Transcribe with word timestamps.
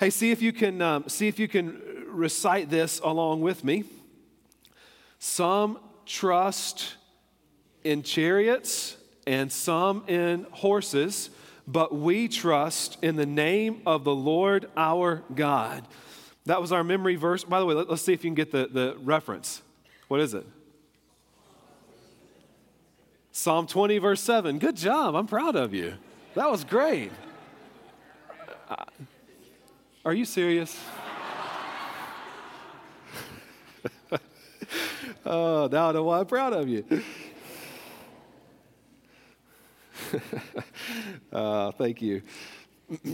Hey, 0.00 0.08
see 0.08 0.30
if 0.30 0.40
you 0.40 0.54
can 0.54 0.80
um, 0.80 1.08
see 1.10 1.28
if 1.28 1.38
you 1.38 1.46
can 1.46 1.78
recite 2.06 2.70
this 2.70 3.00
along 3.00 3.42
with 3.42 3.62
me. 3.62 3.84
Some 5.18 5.78
trust 6.06 6.94
in 7.84 8.02
chariots 8.02 8.96
and 9.26 9.52
some 9.52 10.04
in 10.08 10.46
horses, 10.52 11.28
but 11.66 11.94
we 11.94 12.28
trust 12.28 12.96
in 13.02 13.16
the 13.16 13.26
name 13.26 13.82
of 13.84 14.04
the 14.04 14.14
Lord 14.14 14.70
our 14.74 15.22
God. 15.34 15.86
That 16.46 16.62
was 16.62 16.72
our 16.72 16.82
memory 16.82 17.16
verse. 17.16 17.44
By 17.44 17.60
the 17.60 17.66
way, 17.66 17.74
let, 17.74 17.90
us 17.90 18.00
see 18.00 18.14
if 18.14 18.24
you 18.24 18.30
can 18.30 18.34
get 18.34 18.52
the, 18.52 18.70
the 18.72 18.96
reference. 19.02 19.60
What 20.08 20.20
is 20.20 20.32
it? 20.32 20.46
Psalm 23.32 23.66
20, 23.66 23.98
verse 23.98 24.22
7. 24.22 24.58
Good 24.60 24.76
job. 24.76 25.14
I'm 25.14 25.26
proud 25.26 25.56
of 25.56 25.74
you. 25.74 25.92
That 26.36 26.50
was 26.50 26.64
great. 26.64 27.12
Are 30.10 30.14
you 30.14 30.24
serious? 30.24 30.76
oh, 35.24 35.68
now 35.70 35.90
I 35.90 35.92
know 35.92 36.02
why 36.02 36.18
I'm 36.18 36.26
proud 36.26 36.52
of 36.52 36.68
you. 36.68 36.84
uh, 41.32 41.70
thank 41.70 42.02
you. 42.02 42.22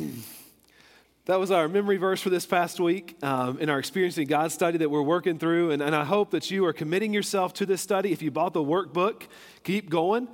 that 1.27 1.39
was 1.39 1.51
our 1.51 1.69
memory 1.69 1.99
verse 1.99 2.23
for 2.23 2.31
this 2.31 2.47
past 2.47 2.81
week 2.81 3.23
um, 3.23 3.59
in 3.59 3.69
our 3.69 3.79
Experiencing 3.79 4.27
God 4.27 4.51
study 4.51 4.79
that 4.79 4.91
we're 4.91 5.03
working 5.03 5.39
through. 5.39 5.73
And, 5.73 5.83
and 5.83 5.95
I 5.95 6.07
hope 6.07 6.31
that 6.31 6.51
you 6.51 6.65
are 6.65 6.73
committing 6.73 7.13
yourself 7.13 7.53
to 7.55 7.67
this 7.67 7.83
study. 7.83 8.11
If 8.11 8.23
you 8.23 8.31
bought 8.31 8.55
the 8.55 8.65
workbook, 8.65 9.25
keep 9.65 9.91
going. 9.91 10.29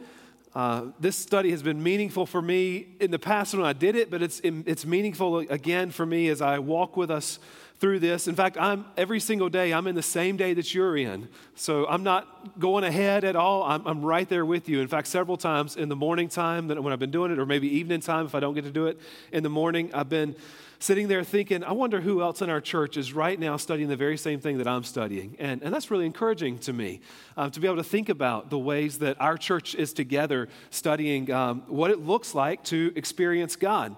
Uh, 0.55 0.87
this 1.01 1.17
study 1.17 1.51
has 1.51 1.63
been 1.63 1.83
meaningful 1.83 2.27
for 2.27 2.43
me. 2.43 2.89
In 3.01 3.11
the 3.11 3.19
past 3.19 3.55
when 3.55 3.65
I 3.65 3.73
did 3.73 3.97
it, 3.97 4.11
but 4.11 4.23
it's, 4.23 4.41
it's 4.45 4.85
meaningful 4.85 5.39
again 5.39 5.91
for 5.91 6.05
me 6.05 6.29
as 6.29 6.43
I 6.43 6.59
walk 6.59 6.97
with 6.97 7.11
us 7.11 7.39
through 7.79 7.99
this. 7.99 8.29
In 8.29 8.35
fact, 8.35 8.57
I'm 8.59 8.85
every 8.97 9.21
single 9.21 9.49
day, 9.49 9.73
I'm 9.73 9.87
in 9.87 9.95
the 9.95 10.03
same 10.03 10.37
day 10.37 10.55
that 10.55 10.75
you're 10.75 10.97
in. 10.97 11.29
So 11.55 11.87
I'm 11.89 12.03
not 12.03 12.59
going 12.59 12.85
ahead 12.85 13.25
at 13.25 13.37
all. 13.37 13.65
I'm, 13.65 13.87
I'm 13.87 14.03
right 14.03 14.29
there 14.29 14.47
with 14.47 14.69
you. 14.69 14.81
In 14.81 14.89
fact, 14.89 15.09
several 15.09 15.37
times 15.37 15.77
in 15.77 15.89
the 15.89 15.97
morning 15.97 16.29
time 16.29 16.69
that 16.69 16.83
when 16.83 16.93
I've 16.93 16.99
been 16.99 17.11
doing 17.11 17.33
it, 17.33 17.39
or 17.39 17.47
maybe 17.47 17.69
evening 17.69 18.01
time 18.01 18.27
if 18.27 18.35
I 18.35 18.41
don't 18.41 18.55
get 18.55 18.65
to 18.65 18.71
do 18.71 18.87
it 18.87 19.01
in 19.33 19.43
the 19.43 19.51
morning, 19.51 19.91
I've 19.93 20.09
been 20.09 20.37
sitting 20.83 21.07
there 21.07 21.23
thinking, 21.23 21.63
I 21.63 21.73
wonder 21.73 22.01
who 22.01 22.23
else 22.23 22.43
in 22.43 22.51
our 22.51 22.61
church 22.61 22.97
is 22.97 23.13
right 23.13 23.39
now 23.39 23.57
studying 23.57 23.89
the 23.89 23.97
very 23.97 24.17
same 24.17 24.41
thing 24.41 24.59
that 24.59 24.67
I'm 24.67 24.83
studying. 24.83 25.37
And, 25.39 25.63
and 25.63 25.73
that's 25.73 25.93
really 25.93 26.07
encouraging 26.07 26.59
to 26.61 26.73
me 26.73 27.01
um, 27.37 27.53
to 27.53 27.61
be 27.61 27.69
able 27.69 27.77
to 27.77 27.85
think 27.85 28.09
about 28.09 28.51
the 28.51 28.59
ways 28.59 28.99
that 28.99 29.21
our 29.21 29.37
church 29.37 29.77
is 29.77 29.93
together 29.93 30.49
studying 30.71 31.31
um, 31.31 31.63
what 31.69 31.93
it 31.93 32.01
looks 32.01 32.35
like 32.35 32.65
to 32.65 32.93
experience 32.97 33.55
God. 33.55 33.95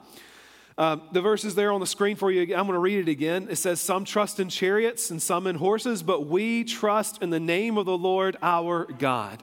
Um, 0.77 1.03
the 1.13 1.21
verse 1.21 1.45
is 1.45 1.55
there 1.55 1.71
on 1.71 1.81
the 1.81 1.87
screen 1.87 2.17
for 2.17 2.33
you. 2.33 2.43
I'm 2.43 2.67
going 2.67 2.73
to 2.73 2.79
read 2.79 2.99
it 2.99 3.09
again. 3.09 3.47
It 3.49 3.57
says, 3.57 3.81
Some 3.81 4.05
trust 4.05 4.41
in 4.41 4.49
chariots 4.49 5.11
and 5.11 5.23
some 5.23 5.47
in 5.47 5.57
horses, 5.57 6.03
but 6.03 6.27
we 6.27 6.65
trust 6.65 7.23
in 7.23 7.31
the 7.31 7.39
name 7.39 7.79
of 7.79 7.87
the 7.87 7.97
Lord 7.97 8.37
our 8.43 8.85
God. 8.85 9.43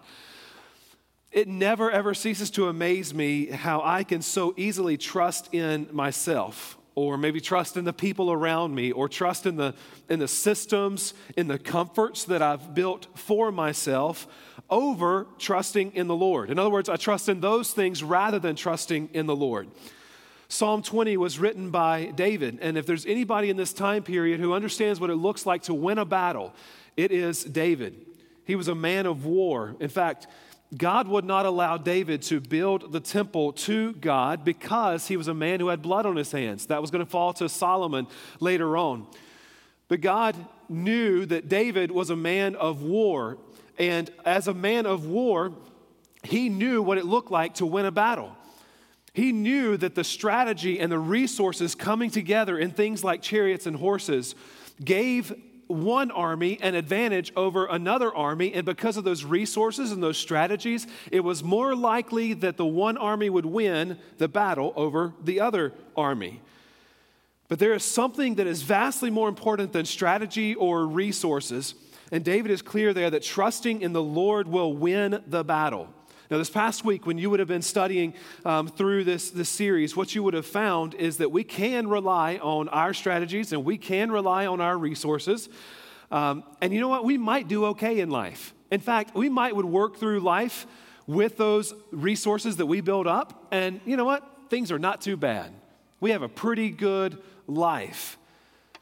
It 1.32 1.48
never 1.48 1.90
ever 1.90 2.14
ceases 2.14 2.52
to 2.52 2.68
amaze 2.68 3.14
me 3.14 3.46
how 3.46 3.82
I 3.82 4.04
can 4.04 4.22
so 4.22 4.54
easily 4.58 4.98
trust 4.98 5.54
in 5.54 5.88
myself, 5.94 6.78
or 6.96 7.18
maybe 7.18 7.40
trust 7.40 7.78
in 7.78 7.86
the 7.86 7.94
people 7.94 8.30
around 8.34 8.76
me, 8.76 8.92
or 8.92 9.08
trust 9.08 9.46
in 9.46 9.56
the, 9.56 9.74
in 10.09 10.20
the 10.20 10.28
systems, 10.28 11.14
in 11.38 11.48
the 11.48 11.58
comforts 11.58 12.26
that 12.26 12.42
I've 12.42 12.76
built 12.76 13.08
for 13.16 13.54
myself, 13.54 14.28
over 14.70 15.28
trusting 15.40 15.94
in 15.94 16.08
the 16.08 16.16
Lord. 16.16 16.50
In 16.50 16.59
other 16.59 16.70
words, 16.70 16.90
I 16.90 16.98
trust 16.98 17.30
in 17.30 17.40
those 17.40 17.72
things 17.72 18.04
rather 18.04 18.38
than 18.38 18.58
trusting 18.58 19.12
in 19.14 19.26
the 19.26 19.36
Lord. 19.36 19.70
Psalm 20.52 20.82
20 20.82 21.16
was 21.16 21.40
written 21.40 21.72
by 21.72 22.08
David. 22.08 22.60
And 22.62 22.78
if 22.78 22.86
there's 22.86 23.06
anybody 23.06 23.50
in 23.50 23.56
this 23.56 23.72
time 23.72 24.04
period 24.04 24.42
who 24.42 24.54
understands 24.54 25.00
what 25.00 25.10
it 25.10 25.16
looks 25.16 25.46
like 25.46 25.64
to 25.64 25.74
win 25.74 25.98
a 25.98 26.04
battle, 26.04 26.54
it 26.98 27.10
is 27.14 27.46
David. 27.46 27.96
He 28.44 28.56
was 28.56 28.68
a 28.68 28.76
man 28.76 29.06
of 29.06 29.26
war. 29.26 29.78
In 29.80 29.88
fact, 29.88 30.28
God 30.78 31.08
would 31.08 31.24
not 31.24 31.46
allow 31.46 31.78
David 31.78 32.22
to 32.24 32.42
build 32.42 32.92
the 32.92 33.00
temple 33.00 33.53
to 33.53 33.94
God 33.94 34.44
because 34.44 35.08
he 35.08 35.16
was 35.16 35.30
a 35.30 35.34
man 35.34 35.62
who 35.62 35.70
had 35.70 35.81
blood 35.81 36.06
on 36.06 36.18
his 36.18 36.34
hands. 36.34 36.66
That 36.66 36.81
was 36.81 36.92
going 36.92 37.04
to 37.04 37.09
fall 37.09 37.31
to 37.36 37.48
Solomon 37.48 38.08
later 38.42 38.75
on. 38.75 39.08
But 39.88 40.02
God 40.02 40.36
knew 40.68 41.25
that 41.28 41.48
David 41.48 41.92
was 41.92 42.09
a 42.09 42.16
man 42.18 42.58
of 42.58 42.84
war. 42.84 43.38
And 43.78 44.09
as 44.25 44.50
a 44.50 44.54
man 44.54 44.86
of 44.86 45.06
war, 45.06 45.54
he 46.24 46.50
knew 46.50 46.81
what 46.81 46.98
it 46.98 47.06
looked 47.06 47.31
like 47.31 47.54
to 47.56 47.66
win 47.66 47.86
a 47.86 47.92
battle. 47.92 48.36
He 49.14 49.32
knew 49.32 49.76
that 49.78 49.96
the 49.96 50.04
strategy 50.04 50.80
and 50.80 50.92
the 50.92 51.00
resources 51.00 51.76
coming 51.76 52.10
together 52.10 52.58
in 52.58 52.72
things 52.72 53.04
like 53.04 53.22
chariots 53.22 53.66
and 53.66 53.76
horses 53.76 54.36
gave 54.84 55.34
one 55.68 56.12
army 56.12 56.60
an 56.62 56.76
advantage 56.76 57.32
over 57.36 57.66
another 57.66 58.14
army. 58.14 58.54
And 58.54 58.66
because 58.66 58.98
of 58.98 59.04
those 59.04 59.24
resources 59.24 59.92
and 59.92 60.02
those 60.02 60.18
strategies, 60.18 60.88
it 61.12 61.22
was 61.22 61.44
more 61.44 61.76
likely 61.76 62.34
that 62.34 62.58
the 62.58 62.66
one 62.66 62.98
army 62.98 63.30
would 63.30 63.46
win 63.46 63.98
the 64.18 64.28
battle 64.28 64.74
over 64.76 65.14
the 65.24 65.40
other 65.40 65.74
army. 65.96 66.42
But 67.48 67.60
there 67.60 67.74
is 67.74 67.84
something 67.84 68.36
that 68.36 68.48
is 68.48 68.62
vastly 68.62 69.10
more 69.10 69.28
important 69.28 69.74
than 69.74 69.86
strategy 69.86 70.56
or 70.56 70.88
resources. 70.88 71.76
And 72.12 72.24
David 72.24 72.52
is 72.52 72.62
clear 72.62 72.94
there 72.94 73.10
that 73.10 73.24
trusting 73.24 73.82
in 73.82 73.92
the 73.92 74.02
Lord 74.02 74.48
will 74.48 74.74
win 74.74 75.22
the 75.28 75.44
battle. 75.44 75.90
Now, 76.31 76.38
this 76.38 76.50
past 76.50 76.86
week, 76.86 77.06
when 77.06 77.18
you 77.18 77.30
would 77.30 77.42
have 77.42 77.50
been 77.50 77.62
studying 77.62 78.14
um, 78.46 78.69
through 78.69 79.03
this, 79.03 79.31
this 79.31 79.50
series, 79.50 79.97
what 79.97 80.16
you 80.16 80.24
would 80.24 80.34
have 80.34 80.46
found 80.46 80.94
is 80.94 81.18
that 81.18 81.30
we 81.30 81.44
can 81.44 81.90
rely 81.90 82.38
on 82.38 82.69
our 82.69 82.94
strategies 82.94 83.52
and 83.52 83.66
we 83.66 83.78
can 83.78 84.09
rely 84.09 84.46
on 84.46 84.62
our 84.62 84.78
resources. 84.78 85.50
Um, 86.09 86.46
and 86.62 86.74
you 86.74 86.80
know 86.80 86.88
what? 86.88 87.03
We 87.03 87.18
might 87.18 87.50
do 87.50 87.66
okay 87.66 88.00
in 88.00 88.09
life. 88.09 88.53
In 88.72 88.80
fact, 88.80 89.14
we 89.14 89.28
might 89.28 89.53
would 89.58 89.66
work 89.66 89.97
through 89.97 90.22
life 90.22 90.68
with 91.06 91.36
those 91.36 91.74
resources 91.92 92.56
that 92.56 92.66
we 92.66 92.80
build 92.80 93.08
up. 93.08 93.48
And 93.52 93.81
you 93.86 93.98
know 93.98 94.06
what? 94.06 94.25
Things 94.50 94.72
are 94.72 94.80
not 94.80 95.02
too 95.02 95.18
bad. 95.18 95.52
We 96.00 96.12
have 96.12 96.22
a 96.22 96.30
pretty 96.30 96.69
good 96.69 97.22
life. 97.46 98.18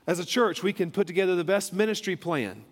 As 0.05 0.19
a 0.19 0.25
church, 0.25 0.61
we 0.61 0.71
can 0.71 0.91
put 0.91 1.07
together 1.07 1.35
the 1.35 1.43
best 1.43 1.73
ministry 1.73 2.15
plan. 2.15 2.63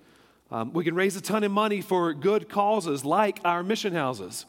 Um, 0.51 0.71
we 0.71 0.83
can 0.83 0.94
raise 0.94 1.15
a 1.15 1.21
ton 1.21 1.44
of 1.44 1.51
money 1.51 1.81
for 1.81 2.13
good 2.13 2.47
causes 2.47 3.03
like 3.03 3.39
our 3.44 3.63
mission 3.63 3.94
houses. 3.94 4.45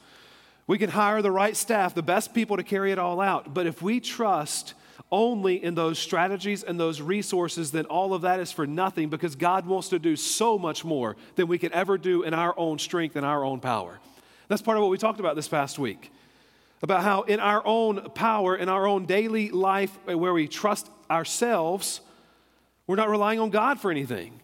We 0.69 0.79
can 0.79 0.91
hire 0.91 1.21
the 1.23 1.33
right 1.33 1.57
staff, 1.57 1.95
the 1.95 2.03
best 2.03 2.33
people 2.33 2.59
to 2.59 2.63
carry 2.63 2.93
it 2.93 2.99
all 2.99 3.21
out. 3.21 3.53
But 3.53 3.67
if 3.67 3.83
we 3.83 3.99
trust 3.99 4.75
only 5.11 5.63
in 5.63 5.75
those 5.75 5.99
strategies 5.99 6.63
and 6.63 6.79
those 6.79 7.01
resources, 7.01 7.73
then 7.73 7.87
all 7.87 8.15
of 8.15 8.23
that 8.23 8.39
is 8.39 8.53
for 8.53 8.67
nothing 8.67 9.09
because 9.09 9.35
God 9.35 9.67
wants 9.67 9.89
to 9.89 9.99
do 9.99 10.15
so 10.15 10.59
much 10.59 10.85
more 10.85 11.17
than 11.35 11.49
we 11.49 11.59
could 11.59 11.73
ever 11.73 11.99
do 11.99 12.23
in 12.23 12.35
our 12.35 12.57
own 12.57 12.79
strength 12.79 13.17
and 13.17 13.27
our 13.27 13.43
own 13.45 13.59
power. 13.59 13.99
That's 14.47 14.63
part 14.63 14.77
of 14.77 14.83
what 14.83 14.91
we 14.91 14.99
talked 14.99 15.19
about 15.19 15.35
this 15.35 15.49
past 15.49 15.79
week 15.79 16.13
about 16.83 17.03
how 17.03 17.23
in 17.23 17.41
our 17.41 17.63
own 17.67 18.11
power, 18.11 18.57
in 18.57 18.69
our 18.69 18.87
own 18.87 19.07
daily 19.07 19.51
life, 19.51 19.91
where 20.07 20.33
we 20.33 20.47
trust 20.47 20.89
ourselves, 21.11 22.01
we're 22.87 22.97
not 22.97 23.09
relying 23.09 23.41
on 23.41 23.51
God 23.51 23.81
for 23.81 23.91
anything. 23.91 24.41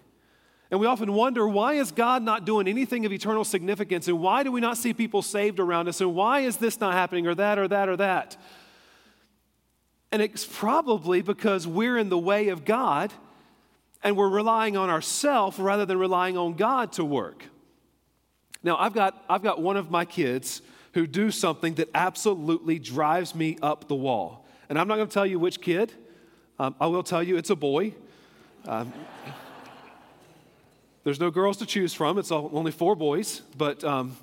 And 0.74 0.80
we 0.80 0.88
often 0.88 1.12
wonder 1.12 1.46
why 1.46 1.74
is 1.74 1.92
God 1.92 2.24
not 2.24 2.44
doing 2.44 2.66
anything 2.66 3.06
of 3.06 3.12
eternal 3.12 3.44
significance? 3.44 4.08
And 4.08 4.18
why 4.18 4.42
do 4.42 4.50
we 4.50 4.60
not 4.60 4.76
see 4.76 4.92
people 4.92 5.22
saved 5.22 5.60
around 5.60 5.86
us? 5.86 6.00
And 6.00 6.16
why 6.16 6.40
is 6.40 6.56
this 6.56 6.80
not 6.80 6.94
happening 6.94 7.28
or 7.28 7.34
that 7.36 7.60
or 7.60 7.68
that 7.68 7.88
or 7.88 7.96
that? 7.98 8.36
And 10.10 10.20
it's 10.20 10.44
probably 10.44 11.22
because 11.22 11.64
we're 11.64 11.96
in 11.96 12.08
the 12.08 12.18
way 12.18 12.48
of 12.48 12.64
God 12.64 13.12
and 14.02 14.16
we're 14.16 14.28
relying 14.28 14.76
on 14.76 14.90
ourselves 14.90 15.60
rather 15.60 15.86
than 15.86 15.96
relying 15.96 16.36
on 16.36 16.54
God 16.54 16.90
to 16.94 17.04
work. 17.04 17.44
Now, 18.64 18.76
I've 18.76 18.94
got, 18.94 19.22
I've 19.30 19.44
got 19.44 19.62
one 19.62 19.76
of 19.76 19.92
my 19.92 20.04
kids 20.04 20.60
who 20.94 21.06
do 21.06 21.30
something 21.30 21.74
that 21.74 21.88
absolutely 21.94 22.80
drives 22.80 23.32
me 23.32 23.58
up 23.62 23.86
the 23.86 23.94
wall. 23.94 24.44
And 24.68 24.76
I'm 24.76 24.88
not 24.88 24.96
going 24.96 25.06
to 25.06 25.14
tell 25.14 25.24
you 25.24 25.38
which 25.38 25.60
kid. 25.60 25.92
Um, 26.58 26.74
I 26.80 26.88
will 26.88 27.04
tell 27.04 27.22
you 27.22 27.36
it's 27.36 27.50
a 27.50 27.54
boy. 27.54 27.94
Um, 28.66 28.92
there's 31.04 31.20
no 31.20 31.30
girls 31.30 31.58
to 31.58 31.66
choose 31.66 31.92
from, 31.92 32.18
it's 32.18 32.32
only 32.32 32.72
four 32.72 32.96
boys. 32.96 33.42
But 33.56 33.84
um, 33.84 34.16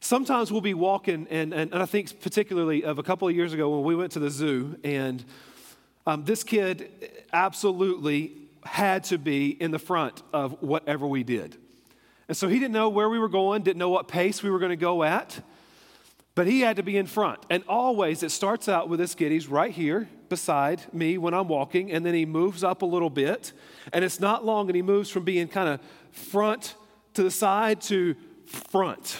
sometimes 0.00 0.50
we'll 0.50 0.60
be 0.60 0.74
walking, 0.74 1.26
and, 1.30 1.52
and, 1.52 1.72
and, 1.72 1.82
I 1.82 1.86
think 1.86 2.20
particularly 2.20 2.84
of 2.84 2.98
a 2.98 3.02
couple 3.02 3.28
of 3.28 3.34
years 3.34 3.52
ago 3.52 3.70
when 3.70 3.84
we 3.84 3.96
went 3.96 4.12
to 4.12 4.20
the 4.20 4.30
zoo, 4.30 4.78
and 4.84 5.22
um, 6.06 6.24
this 6.24 6.44
kid 6.44 6.90
absolutely 7.32 8.32
had 8.64 9.04
to 9.04 9.18
be 9.18 9.50
in 9.50 9.72
the 9.72 9.78
front 9.78 10.22
of 10.32 10.62
whatever 10.62 11.06
we 11.06 11.24
did. 11.24 11.56
And 12.28 12.36
so 12.36 12.46
he 12.46 12.60
didn't 12.60 12.72
know 12.72 12.88
where 12.88 13.08
we 13.08 13.18
were 13.18 13.28
going, 13.28 13.62
didn't 13.62 13.78
know 13.78 13.90
what 13.90 14.06
pace 14.06 14.42
we 14.42 14.50
were 14.50 14.60
going 14.60 14.70
to 14.70 14.76
go 14.76 15.02
at, 15.02 15.42
but 16.36 16.46
he 16.46 16.60
had 16.60 16.76
to 16.76 16.84
be 16.84 16.96
in 16.96 17.06
front. 17.06 17.40
And 17.50 17.64
always 17.68 18.22
it 18.22 18.30
starts 18.30 18.68
out 18.68 18.88
with 18.88 19.00
this 19.00 19.16
kid, 19.16 19.32
he's 19.32 19.48
right 19.48 19.72
here 19.72 20.08
beside 20.30 20.80
me 20.94 21.18
when 21.18 21.34
I'm 21.34 21.48
walking, 21.48 21.92
and 21.92 22.06
then 22.06 22.14
he 22.14 22.24
moves 22.24 22.64
up 22.64 22.80
a 22.80 22.86
little 22.86 23.10
bit. 23.10 23.52
And 23.92 24.02
it's 24.02 24.18
not 24.18 24.46
long, 24.46 24.70
and 24.70 24.76
he 24.76 24.80
moves 24.80 25.10
from 25.10 25.24
being 25.24 25.48
kind 25.48 25.68
of 25.68 25.80
front 26.10 26.74
to 27.12 27.22
the 27.22 27.30
side 27.30 27.82
to 27.82 28.16
front. 28.46 29.18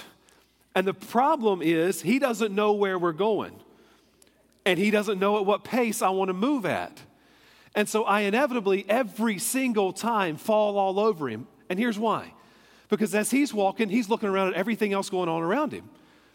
And 0.74 0.86
the 0.86 0.94
problem 0.94 1.60
is, 1.60 2.00
he 2.00 2.18
doesn't 2.18 2.54
know 2.54 2.72
where 2.72 2.98
we're 2.98 3.12
going, 3.12 3.52
and 4.64 4.78
he 4.78 4.90
doesn't 4.90 5.18
know 5.18 5.36
at 5.36 5.44
what 5.44 5.64
pace 5.64 6.00
I 6.00 6.08
want 6.08 6.30
to 6.30 6.34
move 6.34 6.64
at. 6.64 6.98
And 7.74 7.88
so 7.88 8.04
I 8.04 8.22
inevitably, 8.22 8.86
every 8.88 9.38
single 9.38 9.92
time, 9.92 10.36
fall 10.36 10.78
all 10.78 10.98
over 10.98 11.28
him. 11.28 11.46
And 11.68 11.78
here's 11.78 11.98
why 11.98 12.32
because 12.88 13.14
as 13.14 13.30
he's 13.30 13.54
walking, 13.54 13.88
he's 13.88 14.08
looking 14.08 14.28
around 14.28 14.48
at 14.48 14.54
everything 14.54 14.92
else 14.92 15.08
going 15.08 15.28
on 15.28 15.42
around 15.42 15.72
him 15.72 15.88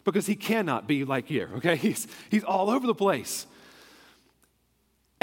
because 0.04 0.26
he 0.26 0.34
cannot 0.34 0.88
be 0.88 1.04
like 1.04 1.26
here, 1.26 1.50
okay? 1.56 1.76
He's, 1.86 2.06
he's 2.30 2.44
all 2.44 2.70
over 2.70 2.86
the 2.86 2.94
place. 2.94 3.46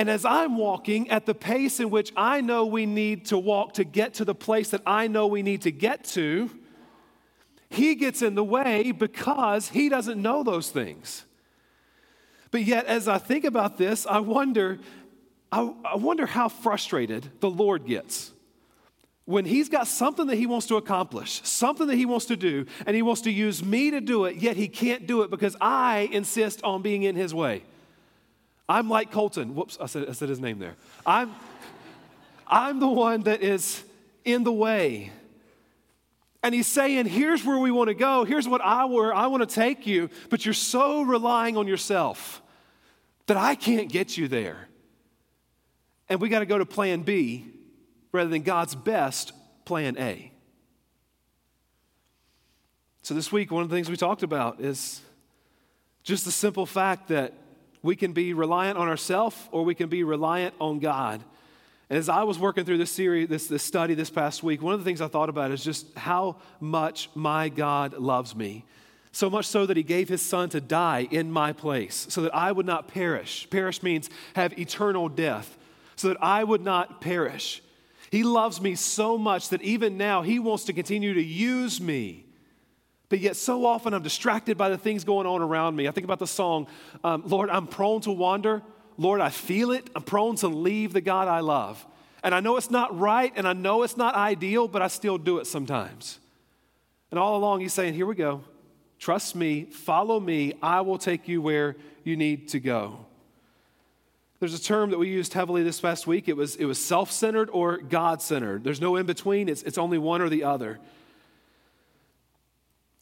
And 0.04 0.10
as 0.10 0.26
I'm 0.26 0.58
walking 0.58 1.10
at 1.12 1.26
the 1.26 1.34
pace 1.34 1.80
in 1.80 1.90
which 1.90 2.12
I 2.18 2.42
know 2.42 2.66
we 2.66 2.86
need 2.86 3.28
to 3.28 3.38
walk 3.38 3.76
to 3.76 3.86
get 3.86 4.16
to 4.16 4.26
the 4.26 4.36
place 4.36 4.72
that 4.72 4.82
I 4.86 5.08
know 5.08 5.28
we 5.28 5.44
need 5.44 5.62
to 5.62 5.72
get 5.72 6.04
to, 6.08 6.50
he 7.70 7.96
gets 7.96 8.22
in 8.22 8.36
the 8.36 8.44
way 8.44 8.92
because 8.92 9.70
he 9.70 9.88
doesn't 9.88 10.22
know 10.22 10.44
those 10.44 10.70
things. 10.70 11.24
But 12.52 12.66
yet, 12.66 12.86
as 12.86 13.08
I 13.08 13.18
think 13.18 13.46
about 13.46 13.78
this, 13.78 14.06
I 14.06 14.20
wonder, 14.20 14.80
I, 15.54 15.74
I 15.86 15.96
wonder 15.96 16.26
how 16.26 16.50
frustrated 16.50 17.40
the 17.40 17.50
Lord 17.50 17.86
gets 17.86 18.34
when 19.24 19.46
he's 19.46 19.70
got 19.70 19.88
something 19.88 20.28
that 20.28 20.36
he 20.36 20.48
wants 20.48 20.68
to 20.68 20.76
accomplish, 20.76 21.40
something 21.46 21.88
that 21.88 21.96
he 21.96 22.06
wants 22.06 22.26
to 22.26 22.36
do, 22.36 22.66
and 22.86 22.94
he 22.94 23.02
wants 23.02 23.22
to 23.22 23.32
use 23.32 23.64
me 23.64 23.90
to 23.92 24.02
do 24.02 24.26
it, 24.26 24.36
yet 24.36 24.58
he 24.58 24.68
can't 24.68 25.08
do 25.08 25.22
it 25.22 25.32
because 25.32 25.56
I 25.62 26.10
insist 26.12 26.62
on 26.62 26.82
being 26.82 27.04
in 27.04 27.16
his 27.16 27.34
way. 27.34 27.64
I'm 28.74 28.90
like 28.90 29.12
Colton. 29.12 29.54
Whoops, 29.54 29.78
I 29.80 29.86
said, 29.86 30.10
I 30.10 30.14
said 30.14 30.30
his 30.30 30.40
name 30.40 30.58
there. 30.58 30.74
I'm, 31.06 31.36
I'm 32.48 32.80
the 32.80 32.88
one 32.88 33.22
that 33.22 33.44
is 33.44 33.84
in 34.26 34.44
the 34.44 34.52
way. 34.52 35.12
And 36.42 36.56
he's 36.56 36.66
saying, 36.66 37.06
here's 37.06 37.46
where 37.46 37.60
we 37.60 37.70
want 37.70 37.90
to 37.90 37.94
go. 37.94 38.26
Here's 38.26 38.48
what 38.48 38.62
I 38.62 38.86
where 38.86 39.14
I 39.14 39.28
want 39.28 39.48
to 39.48 39.56
take 39.56 39.86
you, 39.86 40.10
but 40.32 40.44
you're 40.44 40.56
so 40.56 41.04
relying 41.04 41.56
on 41.56 41.68
yourself 41.68 42.42
that 43.28 43.38
I 43.38 43.54
can't 43.54 43.92
get 43.92 44.18
you 44.18 44.28
there. 44.28 44.68
And 46.10 46.20
we 46.20 46.28
got 46.28 46.40
to 46.40 46.48
go 46.48 46.58
to 46.58 46.66
plan 46.66 47.04
B 47.04 47.46
rather 48.12 48.32
than 48.32 48.42
God's 48.42 48.74
best 48.74 49.34
plan 49.66 50.00
A. 50.00 50.32
So, 53.04 53.14
this 53.14 53.32
week, 53.32 53.52
one 53.52 53.62
of 53.62 53.70
the 53.70 53.76
things 53.76 53.88
we 53.88 53.98
talked 53.98 54.24
about 54.24 54.62
is 54.62 55.00
just 56.02 56.26
the 56.26 56.32
simple 56.32 56.66
fact 56.66 57.10
that 57.10 57.34
we 57.84 57.96
can 57.96 58.14
be 58.14 58.34
reliant 58.34 58.78
on 58.78 58.88
ourselves 58.88 59.36
or 59.52 59.64
we 59.64 59.76
can 59.76 59.90
be 59.90 60.04
reliant 60.04 60.56
on 60.60 60.80
God. 60.80 61.22
And 61.90 62.00
as 62.00 62.10
I 62.10 62.24
was 62.24 62.40
working 62.40 62.66
through 62.66 62.80
this 62.80 62.92
series, 62.92 63.28
this, 63.28 63.48
this 63.48 63.62
study 63.62 63.94
this 63.94 64.10
past 64.10 64.42
week, 64.42 64.62
one 64.62 64.74
of 64.74 64.80
the 64.80 64.86
things 64.86 65.02
I 65.02 65.08
thought 65.08 65.30
about 65.30 65.52
is 65.52 65.64
just 65.64 65.94
how 65.96 66.38
much 66.60 67.10
my 67.14 67.50
God 67.50 67.94
loves 67.94 68.36
me. 68.36 68.66
So 69.12 69.30
much 69.30 69.46
so 69.46 69.68
that 69.68 69.78
he 69.78 69.84
gave 69.84 70.10
his 70.10 70.24
son 70.24 70.50
to 70.50 70.62
die 70.62 71.08
in 71.12 71.32
my 71.32 71.54
place 71.54 72.08
so 72.10 72.22
that 72.22 72.34
I 72.34 72.52
would 72.52 72.66
not 72.66 72.88
perish. 72.88 73.48
Perish 73.52 73.84
means 73.84 74.10
have 74.36 74.58
eternal 74.58 75.08
death, 75.08 75.56
so 75.96 76.08
that 76.08 76.18
I 76.20 76.44
would 76.44 76.64
not 76.64 77.00
perish. 77.00 77.62
He 78.14 78.24
loves 78.24 78.62
me 78.62 78.76
so 78.76 79.18
much 79.18 79.50
that 79.50 79.62
even 79.62 79.98
now 79.98 80.22
He 80.22 80.38
wants 80.40 80.66
to 80.66 80.74
continue 80.74 81.16
to 81.16 81.24
use 81.24 81.82
me. 81.82 82.26
But 83.14 83.20
yet, 83.20 83.36
so 83.36 83.68
often 83.68 83.94
I'm 83.94 84.02
distracted 84.02 84.58
by 84.58 84.70
the 84.70 84.78
things 84.80 85.04
going 85.04 85.28
on 85.28 85.44
around 85.44 85.76
me. 85.76 85.88
I 85.88 85.92
think 85.92 86.04
about 86.04 86.18
the 86.18 86.26
song, 86.26 86.66
um, 87.04 87.22
Lord, 87.28 87.52
I'm 87.52 87.68
prone 87.68 88.02
to 88.02 88.12
wander. 88.12 88.64
Lord, 88.98 89.22
I 89.22 89.30
feel 89.30 89.70
it. 89.70 89.88
I'm 89.96 90.02
prone 90.02 90.36
to 90.38 90.48
leave 90.48 90.94
the 90.94 91.00
God 91.00 91.28
I 91.28 91.42
love. 91.42 91.86
And 92.24 92.34
I 92.34 92.40
know 92.40 92.58
it's 92.58 92.72
not 92.72 92.98
right 92.98 93.32
and 93.36 93.48
I 93.48 93.54
know 93.54 93.84
it's 93.84 93.98
not 93.98 94.16
ideal, 94.16 94.68
but 94.68 94.82
I 94.82 94.88
still 94.88 95.20
do 95.20 95.38
it 95.38 95.46
sometimes. 95.46 96.18
And 97.12 97.20
all 97.20 97.38
along, 97.38 97.60
He's 97.60 97.72
saying, 97.72 97.94
Here 97.94 98.08
we 98.08 98.16
go. 98.16 98.42
Trust 98.98 99.36
me, 99.36 99.66
follow 99.66 100.20
me. 100.20 100.54
I 100.64 100.82
will 100.82 100.98
take 100.98 101.28
you 101.28 101.40
where 101.40 101.76
you 102.04 102.18
need 102.18 102.48
to 102.48 102.60
go. 102.60 103.06
There's 104.40 104.56
a 104.56 104.60
term 104.60 104.90
that 104.90 104.98
we 104.98 105.10
used 105.10 105.34
heavily 105.34 105.62
this 105.62 105.80
past 105.80 106.08
week. 106.08 106.28
It 106.28 106.36
was, 106.36 106.56
it 106.56 106.66
was 106.66 106.84
self 106.84 107.12
centered 107.12 107.52
or 107.52 107.78
God 107.78 108.24
centered. 108.24 108.64
There's 108.64 108.82
no 108.82 108.96
in 108.96 109.06
between, 109.06 109.50
it's, 109.50 109.62
it's 109.62 109.78
only 109.78 110.00
one 110.00 110.20
or 110.20 110.30
the 110.30 110.46
other. 110.46 110.80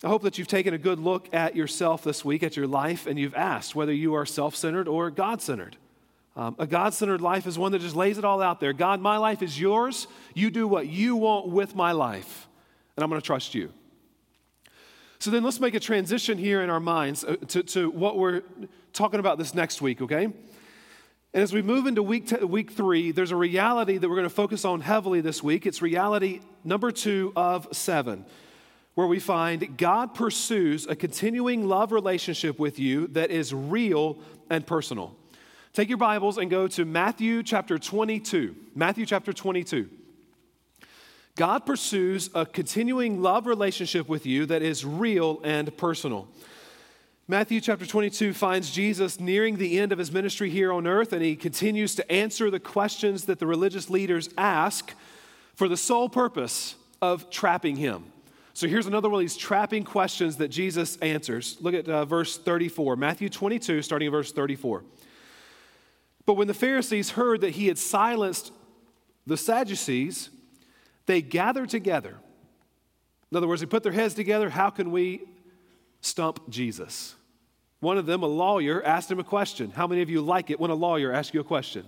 I 0.03 0.07
hope 0.07 0.23
that 0.23 0.37
you've 0.37 0.47
taken 0.47 0.73
a 0.73 0.79
good 0.79 0.99
look 0.99 1.31
at 1.33 1.55
yourself 1.55 2.03
this 2.03 2.25
week, 2.25 2.41
at 2.41 2.57
your 2.57 2.67
life, 2.67 3.05
and 3.05 3.19
you've 3.19 3.35
asked 3.35 3.75
whether 3.75 3.93
you 3.93 4.15
are 4.15 4.25
self 4.25 4.55
centered 4.55 4.87
or 4.87 5.11
God 5.11 5.41
centered. 5.41 5.77
Um, 6.35 6.55
a 6.57 6.65
God 6.65 6.93
centered 6.93 7.21
life 7.21 7.45
is 7.45 7.59
one 7.59 7.71
that 7.73 7.81
just 7.81 7.95
lays 7.95 8.17
it 8.17 8.25
all 8.25 8.41
out 8.41 8.59
there. 8.59 8.73
God, 8.73 9.01
my 9.01 9.17
life 9.17 9.41
is 9.41 9.59
yours. 9.59 10.07
You 10.33 10.49
do 10.49 10.67
what 10.67 10.87
you 10.87 11.15
want 11.17 11.49
with 11.49 11.75
my 11.75 11.91
life, 11.91 12.47
and 12.95 13.03
I'm 13.03 13.09
going 13.09 13.21
to 13.21 13.25
trust 13.25 13.53
you. 13.53 13.71
So 15.19 15.29
then 15.29 15.43
let's 15.43 15.59
make 15.59 15.75
a 15.75 15.79
transition 15.79 16.39
here 16.39 16.63
in 16.63 16.71
our 16.71 16.79
minds 16.79 17.23
uh, 17.23 17.35
to, 17.49 17.61
to 17.63 17.91
what 17.91 18.17
we're 18.17 18.41
talking 18.93 19.19
about 19.19 19.37
this 19.37 19.53
next 19.53 19.81
week, 19.81 20.01
okay? 20.01 20.23
And 20.23 20.35
as 21.43 21.53
we 21.53 21.61
move 21.61 21.85
into 21.85 22.01
week, 22.01 22.25
t- 22.27 22.43
week 22.43 22.71
three, 22.71 23.11
there's 23.11 23.29
a 23.29 23.35
reality 23.35 23.99
that 23.99 24.09
we're 24.09 24.15
going 24.15 24.27
to 24.27 24.33
focus 24.33 24.65
on 24.65 24.81
heavily 24.81 25.21
this 25.21 25.43
week. 25.43 25.67
It's 25.67 25.79
reality 25.79 26.41
number 26.63 26.91
two 26.91 27.33
of 27.35 27.67
seven, 27.71 28.25
where 28.95 29.07
we 29.07 29.19
find 29.19 29.77
God 29.77 30.13
pursues 30.13 30.85
a 30.85 30.95
continuing 30.95 31.67
love 31.67 31.91
relationship 31.91 32.59
with 32.59 32.79
you 32.79 33.07
that 33.07 33.31
is 33.31 33.53
real 33.53 34.19
and 34.49 34.65
personal. 34.65 35.15
Take 35.73 35.87
your 35.87 35.97
Bibles 35.97 36.37
and 36.37 36.49
go 36.49 36.67
to 36.67 36.83
Matthew 36.83 37.43
chapter 37.43 37.79
22. 37.79 38.55
Matthew 38.75 39.05
chapter 39.05 39.31
22. 39.31 39.89
God 41.35 41.65
pursues 41.65 42.29
a 42.35 42.45
continuing 42.45 43.21
love 43.21 43.47
relationship 43.47 44.09
with 44.09 44.25
you 44.25 44.45
that 44.47 44.61
is 44.61 44.83
real 44.83 45.39
and 45.43 45.75
personal. 45.77 46.27
Matthew 47.27 47.61
chapter 47.61 47.85
22 47.85 48.33
finds 48.33 48.71
Jesus 48.71 49.17
nearing 49.17 49.55
the 49.55 49.79
end 49.79 49.93
of 49.93 49.97
his 49.97 50.11
ministry 50.11 50.49
here 50.49 50.73
on 50.73 50.85
earth, 50.85 51.13
and 51.13 51.21
he 51.21 51.37
continues 51.37 51.95
to 51.95 52.11
answer 52.11 52.51
the 52.51 52.59
questions 52.59 53.23
that 53.25 53.39
the 53.39 53.47
religious 53.47 53.89
leaders 53.89 54.29
ask 54.37 54.93
for 55.55 55.69
the 55.69 55.77
sole 55.77 56.09
purpose 56.09 56.75
of 57.01 57.29
trapping 57.29 57.77
him. 57.77 58.03
So 58.53 58.67
here's 58.67 58.87
another 58.87 59.09
one 59.09 59.19
of 59.19 59.21
these 59.21 59.37
trapping 59.37 59.83
questions 59.83 60.37
that 60.37 60.49
Jesus 60.49 60.97
answers. 60.97 61.57
Look 61.61 61.73
at 61.73 61.87
uh, 61.87 62.05
verse 62.05 62.37
34, 62.37 62.95
Matthew 62.95 63.29
22, 63.29 63.81
starting 63.81 64.07
at 64.07 64.11
verse 64.11 64.31
34. 64.31 64.83
But 66.25 66.33
when 66.33 66.47
the 66.47 66.53
Pharisees 66.53 67.11
heard 67.11 67.41
that 67.41 67.51
he 67.51 67.67
had 67.67 67.77
silenced 67.77 68.51
the 69.25 69.37
Sadducees, 69.37 70.29
they 71.05 71.21
gathered 71.21 71.69
together. 71.69 72.17
In 73.31 73.37
other 73.37 73.47
words, 73.47 73.61
they 73.61 73.67
put 73.67 73.83
their 73.83 73.91
heads 73.91 74.13
together. 74.13 74.49
How 74.49 74.69
can 74.69 74.91
we 74.91 75.21
stump 76.01 76.49
Jesus. 76.49 77.15
One 77.79 77.97
of 77.97 78.05
them, 78.05 78.21
a 78.23 78.27
lawyer, 78.27 78.83
asked 78.83 79.09
him 79.09 79.19
a 79.19 79.23
question. 79.23 79.71
How 79.71 79.87
many 79.87 80.01
of 80.01 80.09
you 80.09 80.21
like 80.21 80.49
it 80.49 80.59
when 80.59 80.71
a 80.71 80.75
lawyer 80.75 81.13
asks 81.13 81.33
you 81.33 81.39
a 81.39 81.45
question? 81.45 81.85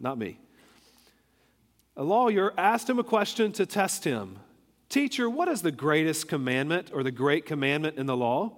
Not 0.00 0.18
me. 0.18 0.38
A 2.02 2.04
lawyer 2.04 2.52
asked 2.58 2.90
him 2.90 2.98
a 2.98 3.04
question 3.04 3.52
to 3.52 3.64
test 3.64 4.02
him 4.02 4.40
Teacher, 4.88 5.30
what 5.30 5.46
is 5.46 5.62
the 5.62 5.70
greatest 5.70 6.26
commandment 6.26 6.90
or 6.92 7.04
the 7.04 7.12
great 7.12 7.46
commandment 7.46 7.96
in 7.96 8.06
the 8.06 8.16
law? 8.16 8.54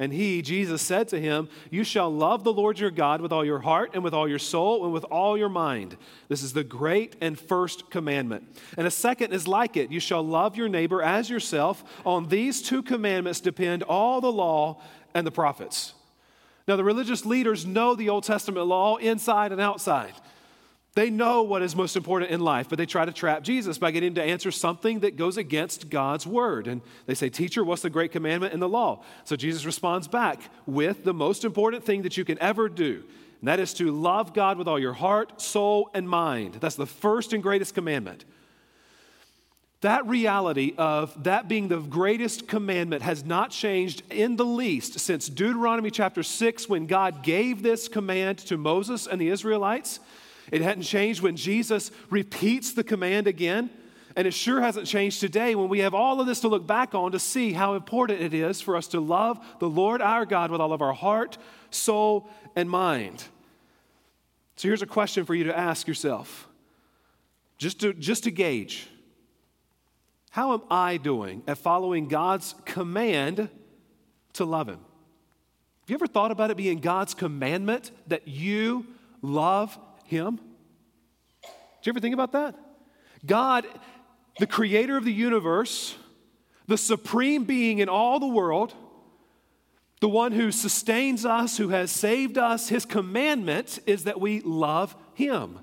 And 0.00 0.12
he, 0.12 0.42
Jesus, 0.42 0.82
said 0.82 1.06
to 1.10 1.20
him, 1.20 1.48
You 1.70 1.84
shall 1.84 2.12
love 2.12 2.42
the 2.42 2.52
Lord 2.52 2.80
your 2.80 2.90
God 2.90 3.20
with 3.20 3.30
all 3.30 3.44
your 3.44 3.60
heart 3.60 3.92
and 3.94 4.02
with 4.02 4.12
all 4.12 4.28
your 4.28 4.40
soul 4.40 4.82
and 4.82 4.92
with 4.92 5.04
all 5.04 5.38
your 5.38 5.48
mind. 5.48 5.96
This 6.26 6.42
is 6.42 6.52
the 6.52 6.64
great 6.64 7.14
and 7.20 7.38
first 7.38 7.90
commandment. 7.90 8.42
And 8.76 8.88
a 8.88 8.90
second 8.90 9.32
is 9.32 9.46
like 9.46 9.76
it 9.76 9.92
You 9.92 10.00
shall 10.00 10.24
love 10.24 10.56
your 10.56 10.68
neighbor 10.68 11.00
as 11.00 11.30
yourself. 11.30 11.84
On 12.04 12.26
these 12.26 12.60
two 12.60 12.82
commandments 12.82 13.38
depend 13.38 13.84
all 13.84 14.20
the 14.20 14.32
law 14.32 14.82
and 15.14 15.24
the 15.24 15.30
prophets. 15.30 15.94
Now, 16.66 16.74
the 16.74 16.82
religious 16.82 17.24
leaders 17.24 17.64
know 17.64 17.94
the 17.94 18.08
Old 18.08 18.24
Testament 18.24 18.66
law 18.66 18.96
inside 18.96 19.52
and 19.52 19.60
outside. 19.60 20.14
They 20.98 21.10
know 21.10 21.44
what 21.44 21.62
is 21.62 21.76
most 21.76 21.94
important 21.94 22.32
in 22.32 22.40
life, 22.40 22.68
but 22.68 22.76
they 22.76 22.84
try 22.84 23.04
to 23.04 23.12
trap 23.12 23.44
Jesus 23.44 23.78
by 23.78 23.92
getting 23.92 24.08
him 24.08 24.14
to 24.16 24.22
answer 24.24 24.50
something 24.50 24.98
that 24.98 25.14
goes 25.14 25.36
against 25.36 25.90
God's 25.90 26.26
word. 26.26 26.66
And 26.66 26.80
they 27.06 27.14
say, 27.14 27.28
Teacher, 27.28 27.62
what's 27.62 27.82
the 27.82 27.88
great 27.88 28.10
commandment 28.10 28.52
in 28.52 28.58
the 28.58 28.68
law? 28.68 29.04
So 29.22 29.36
Jesus 29.36 29.64
responds 29.64 30.08
back 30.08 30.40
with 30.66 31.04
the 31.04 31.14
most 31.14 31.44
important 31.44 31.84
thing 31.84 32.02
that 32.02 32.16
you 32.16 32.24
can 32.24 32.36
ever 32.40 32.68
do, 32.68 33.04
and 33.38 33.46
that 33.46 33.60
is 33.60 33.74
to 33.74 33.92
love 33.92 34.34
God 34.34 34.58
with 34.58 34.66
all 34.66 34.76
your 34.76 34.92
heart, 34.92 35.40
soul, 35.40 35.88
and 35.94 36.08
mind. 36.08 36.54
That's 36.54 36.74
the 36.74 36.84
first 36.84 37.32
and 37.32 37.44
greatest 37.44 37.76
commandment. 37.76 38.24
That 39.82 40.04
reality 40.08 40.74
of 40.78 41.22
that 41.22 41.46
being 41.46 41.68
the 41.68 41.78
greatest 41.78 42.48
commandment 42.48 43.02
has 43.02 43.24
not 43.24 43.52
changed 43.52 44.02
in 44.10 44.34
the 44.34 44.44
least 44.44 44.98
since 44.98 45.28
Deuteronomy 45.28 45.92
chapter 45.92 46.24
6, 46.24 46.68
when 46.68 46.86
God 46.88 47.22
gave 47.22 47.62
this 47.62 47.86
command 47.86 48.38
to 48.38 48.56
Moses 48.56 49.06
and 49.06 49.20
the 49.20 49.28
Israelites. 49.28 50.00
It 50.50 50.62
hadn't 50.62 50.84
changed 50.84 51.20
when 51.22 51.36
Jesus 51.36 51.90
repeats 52.10 52.72
the 52.72 52.84
command 52.84 53.26
again. 53.26 53.70
And 54.16 54.26
it 54.26 54.34
sure 54.34 54.60
hasn't 54.60 54.88
changed 54.88 55.20
today 55.20 55.54
when 55.54 55.68
we 55.68 55.78
have 55.78 55.94
all 55.94 56.20
of 56.20 56.26
this 56.26 56.40
to 56.40 56.48
look 56.48 56.66
back 56.66 56.92
on 56.92 57.12
to 57.12 57.20
see 57.20 57.52
how 57.52 57.74
important 57.74 58.20
it 58.20 58.34
is 58.34 58.60
for 58.60 58.74
us 58.76 58.88
to 58.88 59.00
love 59.00 59.38
the 59.60 59.68
Lord 59.68 60.02
our 60.02 60.26
God 60.26 60.50
with 60.50 60.60
all 60.60 60.72
of 60.72 60.82
our 60.82 60.92
heart, 60.92 61.38
soul, 61.70 62.28
and 62.56 62.68
mind. 62.68 63.24
So 64.56 64.66
here's 64.66 64.82
a 64.82 64.86
question 64.86 65.24
for 65.24 65.36
you 65.36 65.44
to 65.44 65.56
ask 65.56 65.86
yourself, 65.86 66.48
just 67.58 67.80
to, 67.82 67.92
just 67.92 68.24
to 68.24 68.32
gauge. 68.32 68.88
How 70.30 70.52
am 70.52 70.62
I 70.68 70.96
doing 70.96 71.44
at 71.46 71.58
following 71.58 72.08
God's 72.08 72.56
command 72.64 73.48
to 74.32 74.44
love 74.44 74.68
Him? 74.68 74.80
Have 75.82 75.90
you 75.90 75.94
ever 75.94 76.08
thought 76.08 76.32
about 76.32 76.50
it 76.50 76.56
being 76.56 76.80
God's 76.80 77.14
commandment 77.14 77.92
that 78.08 78.26
you 78.26 78.84
love 79.22 79.78
Him? 80.08 80.40
Did 81.42 81.86
you 81.86 81.92
ever 81.92 82.00
think 82.00 82.14
about 82.14 82.32
that? 82.32 82.54
God, 83.24 83.66
the 84.38 84.46
creator 84.46 84.96
of 84.96 85.04
the 85.04 85.12
universe, 85.12 85.96
the 86.66 86.78
supreme 86.78 87.44
being 87.44 87.78
in 87.78 87.88
all 87.88 88.18
the 88.18 88.26
world, 88.26 88.74
the 90.00 90.08
one 90.08 90.32
who 90.32 90.50
sustains 90.50 91.24
us, 91.26 91.58
who 91.58 91.68
has 91.68 91.90
saved 91.90 92.38
us, 92.38 92.68
his 92.68 92.84
commandment 92.84 93.80
is 93.86 94.04
that 94.04 94.20
we 94.20 94.40
love 94.40 94.96
him. 95.14 95.58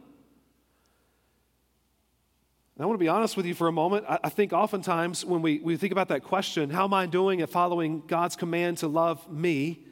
And 2.75 2.83
I 2.83 2.85
want 2.85 2.99
to 2.99 3.03
be 3.03 3.07
honest 3.07 3.37
with 3.37 3.45
you 3.45 3.53
for 3.53 3.67
a 3.67 3.71
moment. 3.71 4.05
I, 4.07 4.19
I 4.25 4.29
think 4.29 4.51
oftentimes 4.51 5.23
when 5.23 5.41
we, 5.41 5.59
we 5.59 5.77
think 5.77 5.91
about 5.93 6.09
that 6.09 6.23
question, 6.23 6.69
how 6.69 6.83
am 6.83 6.93
I 6.93 7.05
doing 7.05 7.41
at 7.41 7.49
following 7.49 8.03
God's 8.05 8.35
command 8.35 8.79
to 8.79 8.87
love 8.87 9.31
me 9.31 9.85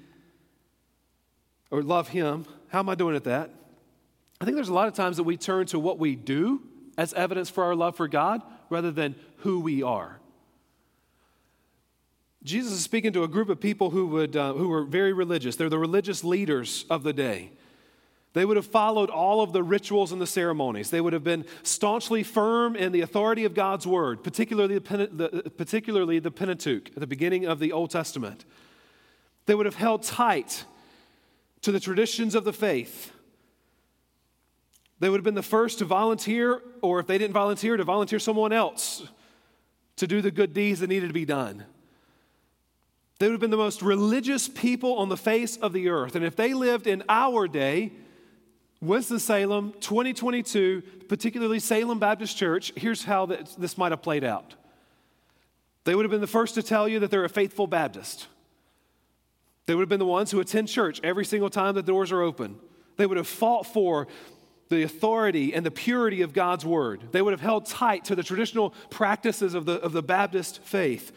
or 1.72 1.82
love 1.82 2.10
him? 2.10 2.46
How 2.68 2.80
am 2.80 2.90
I 2.90 2.96
doing 2.96 3.16
at 3.16 3.24
that? 3.24 3.50
I 4.44 4.46
think 4.46 4.56
there's 4.56 4.68
a 4.68 4.74
lot 4.74 4.90
of 4.90 4.94
times 4.94 5.16
that 5.16 5.24
we 5.24 5.38
turn 5.38 5.68
to 5.68 5.80
what 5.80 6.00
we 6.00 6.18
do 6.18 6.62
as 6.98 7.14
evidence 7.14 7.50
for 7.50 7.64
our 7.64 7.76
love 7.76 7.96
for 7.96 8.10
God 8.10 8.42
rather 8.70 8.92
than 8.92 9.16
who 9.38 9.62
we 9.62 9.82
are. 9.84 10.20
Jesus 12.44 12.74
is 12.74 12.84
speaking 12.84 13.14
to 13.14 13.24
a 13.24 13.28
group 13.30 13.48
of 13.48 13.62
people 13.62 13.92
who, 13.92 14.06
would, 14.08 14.36
uh, 14.36 14.52
who 14.52 14.68
were 14.68 14.84
very 14.84 15.14
religious. 15.14 15.56
They're 15.56 15.70
the 15.70 15.80
religious 15.80 16.26
leaders 16.26 16.84
of 16.90 17.04
the 17.04 17.14
day. 17.14 17.52
They 18.34 18.44
would 18.44 18.58
have 18.58 18.66
followed 18.66 19.10
all 19.10 19.40
of 19.40 19.54
the 19.54 19.64
rituals 19.64 20.12
and 20.12 20.20
the 20.20 20.28
ceremonies. 20.28 20.90
They 20.90 21.00
would 21.00 21.14
have 21.14 21.24
been 21.24 21.46
staunchly 21.62 22.22
firm 22.24 22.76
in 22.76 22.92
the 22.92 23.00
authority 23.00 23.46
of 23.46 23.54
God's 23.54 23.88
word, 23.88 24.26
particularly 24.26 24.78
the, 24.78 25.54
particularly 25.56 26.20
the 26.20 26.32
Pentateuch 26.32 26.90
at 26.90 27.00
the 27.00 27.08
beginning 27.08 27.46
of 27.46 27.60
the 27.60 27.72
Old 27.72 27.92
Testament. 27.92 28.44
They 29.46 29.56
would 29.56 29.68
have 29.68 29.76
held 29.76 30.04
tight 30.04 30.66
to 31.62 31.72
the 31.72 31.80
traditions 31.80 32.36
of 32.36 32.44
the 32.44 32.52
faith. 32.52 33.13
They 35.04 35.10
would 35.10 35.18
have 35.18 35.26
been 35.26 35.36
the 35.36 35.44
first 35.44 35.80
to 35.80 35.86
volunteer, 35.86 36.62
or 36.82 37.02
if 37.02 37.08
they 37.08 37.18
didn't 37.18 37.34
volunteer, 37.34 37.76
to 37.76 37.84
volunteer 37.84 38.20
someone 38.20 38.54
else 38.54 39.06
to 39.98 40.08
do 40.08 40.22
the 40.22 40.32
good 40.32 40.54
deeds 40.54 40.80
that 40.80 40.88
needed 40.88 41.08
to 41.08 41.14
be 41.14 41.26
done. 41.26 41.66
They 43.20 43.28
would 43.28 43.34
have 43.34 43.42
been 43.42 43.52
the 43.52 43.58
most 43.58 43.82
religious 43.82 44.48
people 44.48 44.96
on 44.96 45.10
the 45.10 45.18
face 45.18 45.58
of 45.58 45.74
the 45.74 45.90
earth. 45.90 46.16
And 46.16 46.24
if 46.24 46.38
they 46.38 46.54
lived 46.54 46.88
in 46.88 47.04
our 47.10 47.50
day, 47.50 47.92
Winston-Salem, 48.80 49.74
2022, 49.82 50.82
particularly 51.10 51.60
Salem 51.60 52.00
Baptist 52.00 52.38
Church, 52.38 52.72
here's 52.78 53.04
how 53.04 53.26
this 53.26 53.78
might 53.78 53.92
have 53.92 54.02
played 54.02 54.24
out. 54.24 54.56
They 55.84 55.96
would 55.96 56.06
have 56.06 56.12
been 56.12 56.22
the 56.22 56.28
first 56.28 56.56
to 56.56 56.64
tell 56.64 56.88
you 56.88 57.00
that 57.00 57.12
they're 57.12 57.26
a 57.26 57.30
faithful 57.30 57.68
Baptist. 57.68 58.28
They 59.66 59.76
would 59.76 59.82
have 59.82 59.90
been 59.90 60.00
the 60.00 60.06
ones 60.06 60.32
who 60.32 60.40
attend 60.40 60.70
church 60.70 61.02
every 61.04 61.26
single 61.26 61.50
time 61.50 61.76
the 61.76 61.84
doors 61.84 62.14
are 62.14 62.22
open. 62.22 62.56
They 62.96 63.06
would 63.06 63.18
have 63.18 63.28
fought 63.28 63.66
for 63.66 64.08
the 64.74 64.84
authority 64.84 65.54
and 65.54 65.66
the 65.66 65.72
purity 65.72 66.22
of 66.22 66.34
God's 66.34 66.66
word. 66.66 67.02
They 67.12 67.22
would 67.22 67.34
have 67.34 67.42
held 67.42 67.66
tight 67.66 68.06
to 68.06 68.16
the 68.16 68.24
traditional 68.24 68.72
practices 68.90 69.54
of 69.54 69.66
the, 69.66 69.74
of 69.82 69.92
the 69.94 70.04
Baptist 70.04 70.62
faith. 70.64 71.12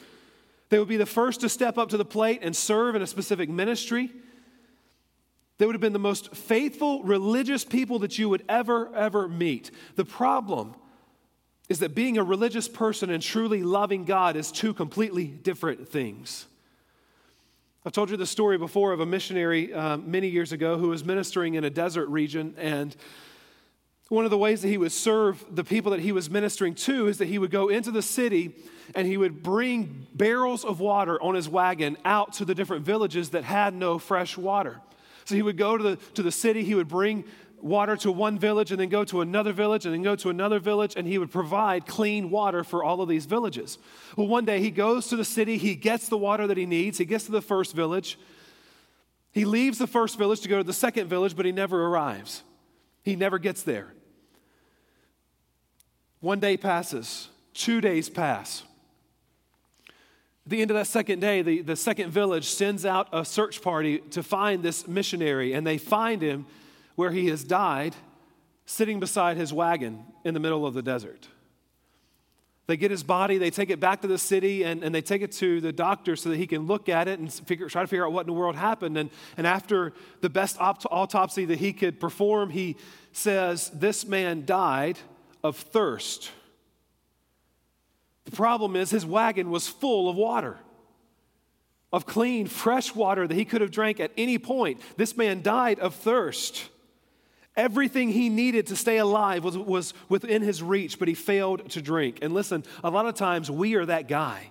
They 0.68 0.78
would 0.78 0.88
be 0.88 0.96
the 0.96 1.06
first 1.06 1.40
to 1.40 1.48
step 1.48 1.78
up 1.78 1.90
to 1.90 1.96
the 1.96 2.04
plate 2.04 2.40
and 2.42 2.54
serve 2.54 2.96
in 2.96 3.02
a 3.02 3.06
specific 3.06 3.48
ministry. 3.48 4.10
They 5.58 5.66
would 5.66 5.74
have 5.74 5.80
been 5.80 5.92
the 5.92 5.98
most 5.98 6.34
faithful 6.34 7.02
religious 7.02 7.64
people 7.64 8.00
that 8.00 8.18
you 8.18 8.28
would 8.28 8.44
ever, 8.48 8.94
ever 8.94 9.28
meet. 9.28 9.70
The 9.94 10.04
problem 10.04 10.74
is 11.68 11.78
that 11.80 11.94
being 11.94 12.18
a 12.18 12.22
religious 12.22 12.68
person 12.68 13.10
and 13.10 13.22
truly 13.22 13.62
loving 13.62 14.04
God 14.04 14.36
is 14.36 14.52
two 14.52 14.74
completely 14.74 15.26
different 15.26 15.88
things. 15.88 16.46
I've 17.84 17.92
told 17.92 18.10
you 18.10 18.16
the 18.16 18.26
story 18.26 18.58
before 18.58 18.92
of 18.92 18.98
a 18.98 19.06
missionary 19.06 19.72
uh, 19.72 19.96
many 19.96 20.26
years 20.26 20.50
ago 20.50 20.76
who 20.76 20.88
was 20.88 21.04
ministering 21.04 21.54
in 21.54 21.62
a 21.62 21.70
desert 21.70 22.08
region 22.08 22.54
and 22.58 22.96
one 24.08 24.24
of 24.24 24.30
the 24.30 24.38
ways 24.38 24.62
that 24.62 24.68
he 24.68 24.78
would 24.78 24.92
serve 24.92 25.44
the 25.50 25.64
people 25.64 25.90
that 25.90 26.00
he 26.00 26.12
was 26.12 26.30
ministering 26.30 26.74
to 26.74 27.08
is 27.08 27.18
that 27.18 27.26
he 27.26 27.38
would 27.38 27.50
go 27.50 27.68
into 27.68 27.90
the 27.90 28.02
city 28.02 28.54
and 28.94 29.06
he 29.06 29.16
would 29.16 29.42
bring 29.42 30.06
barrels 30.14 30.64
of 30.64 30.78
water 30.78 31.20
on 31.20 31.34
his 31.34 31.48
wagon 31.48 31.96
out 32.04 32.34
to 32.34 32.44
the 32.44 32.54
different 32.54 32.84
villages 32.84 33.30
that 33.30 33.42
had 33.42 33.74
no 33.74 33.98
fresh 33.98 34.38
water. 34.38 34.80
So 35.24 35.34
he 35.34 35.42
would 35.42 35.56
go 35.56 35.76
to 35.76 35.82
the, 35.82 35.96
to 36.14 36.22
the 36.22 36.30
city, 36.30 36.62
he 36.62 36.76
would 36.76 36.86
bring 36.86 37.24
water 37.60 37.96
to 37.96 38.12
one 38.12 38.38
village 38.38 38.70
and 38.70 38.78
then 38.80 38.88
go 38.88 39.02
to 39.04 39.22
another 39.22 39.52
village 39.52 39.86
and 39.86 39.94
then 39.94 40.02
go 40.02 40.14
to 40.14 40.28
another 40.28 40.60
village 40.60 40.94
and 40.96 41.04
he 41.04 41.18
would 41.18 41.32
provide 41.32 41.84
clean 41.84 42.30
water 42.30 42.62
for 42.62 42.84
all 42.84 43.00
of 43.00 43.08
these 43.08 43.26
villages. 43.26 43.78
Well, 44.16 44.28
one 44.28 44.44
day 44.44 44.60
he 44.60 44.70
goes 44.70 45.08
to 45.08 45.16
the 45.16 45.24
city, 45.24 45.58
he 45.58 45.74
gets 45.74 46.08
the 46.08 46.18
water 46.18 46.46
that 46.46 46.56
he 46.56 46.66
needs, 46.66 46.98
he 46.98 47.04
gets 47.04 47.24
to 47.24 47.32
the 47.32 47.42
first 47.42 47.74
village. 47.74 48.20
He 49.32 49.44
leaves 49.44 49.78
the 49.78 49.88
first 49.88 50.16
village 50.16 50.40
to 50.42 50.48
go 50.48 50.58
to 50.58 50.64
the 50.64 50.72
second 50.72 51.08
village, 51.08 51.34
but 51.34 51.44
he 51.44 51.52
never 51.52 51.86
arrives. 51.86 52.44
He 53.02 53.16
never 53.16 53.38
gets 53.38 53.64
there. 53.64 53.95
One 56.20 56.40
day 56.40 56.56
passes, 56.56 57.28
two 57.52 57.80
days 57.80 58.08
pass. 58.08 58.62
At 60.46 60.50
the 60.50 60.62
end 60.62 60.70
of 60.70 60.76
that 60.76 60.86
second 60.86 61.20
day, 61.20 61.42
the, 61.42 61.60
the 61.60 61.76
second 61.76 62.10
village 62.10 62.44
sends 62.44 62.86
out 62.86 63.08
a 63.12 63.24
search 63.24 63.60
party 63.62 63.98
to 64.10 64.22
find 64.22 64.62
this 64.62 64.86
missionary, 64.86 65.52
and 65.52 65.66
they 65.66 65.76
find 65.76 66.22
him 66.22 66.46
where 66.94 67.10
he 67.10 67.26
has 67.26 67.42
died, 67.42 67.96
sitting 68.64 69.00
beside 69.00 69.36
his 69.36 69.52
wagon 69.52 70.04
in 70.24 70.34
the 70.34 70.40
middle 70.40 70.64
of 70.64 70.72
the 70.72 70.82
desert. 70.82 71.28
They 72.68 72.76
get 72.76 72.90
his 72.90 73.02
body, 73.02 73.38
they 73.38 73.50
take 73.50 73.70
it 73.70 73.78
back 73.78 74.02
to 74.02 74.08
the 74.08 74.18
city, 74.18 74.64
and, 74.64 74.82
and 74.82 74.94
they 74.94 75.02
take 75.02 75.22
it 75.22 75.32
to 75.32 75.60
the 75.60 75.72
doctor 75.72 76.16
so 76.16 76.30
that 76.30 76.36
he 76.36 76.46
can 76.46 76.66
look 76.66 76.88
at 76.88 77.06
it 77.06 77.18
and 77.18 77.32
figure, 77.32 77.68
try 77.68 77.82
to 77.82 77.88
figure 77.88 78.06
out 78.06 78.12
what 78.12 78.22
in 78.22 78.26
the 78.26 78.32
world 78.32 78.56
happened. 78.56 78.96
And, 78.96 79.10
and 79.36 79.46
after 79.46 79.92
the 80.20 80.30
best 80.30 80.56
autopsy 80.60 81.44
that 81.44 81.58
he 81.58 81.72
could 81.72 82.00
perform, 82.00 82.50
he 82.50 82.76
says, 83.12 83.70
This 83.70 84.06
man 84.06 84.44
died 84.46 84.98
of 85.46 85.56
thirst. 85.56 86.30
The 88.24 88.32
problem 88.32 88.74
is 88.76 88.90
his 88.90 89.06
wagon 89.06 89.50
was 89.50 89.68
full 89.68 90.08
of 90.08 90.16
water, 90.16 90.58
of 91.92 92.06
clean, 92.06 92.46
fresh 92.46 92.94
water 92.94 93.26
that 93.26 93.34
he 93.34 93.44
could 93.44 93.60
have 93.60 93.70
drank 93.70 94.00
at 94.00 94.10
any 94.16 94.38
point. 94.38 94.80
This 94.96 95.16
man 95.16 95.42
died 95.42 95.78
of 95.78 95.94
thirst. 95.94 96.68
Everything 97.56 98.10
he 98.10 98.28
needed 98.28 98.66
to 98.66 98.76
stay 98.76 98.98
alive 98.98 99.44
was, 99.44 99.56
was 99.56 99.94
within 100.08 100.42
his 100.42 100.62
reach, 100.62 100.98
but 100.98 101.08
he 101.08 101.14
failed 101.14 101.70
to 101.70 101.80
drink. 101.80 102.18
And 102.20 102.34
listen, 102.34 102.64
a 102.82 102.90
lot 102.90 103.06
of 103.06 103.14
times 103.14 103.50
we 103.50 103.76
are 103.76 103.86
that 103.86 104.08
guy. 104.08 104.50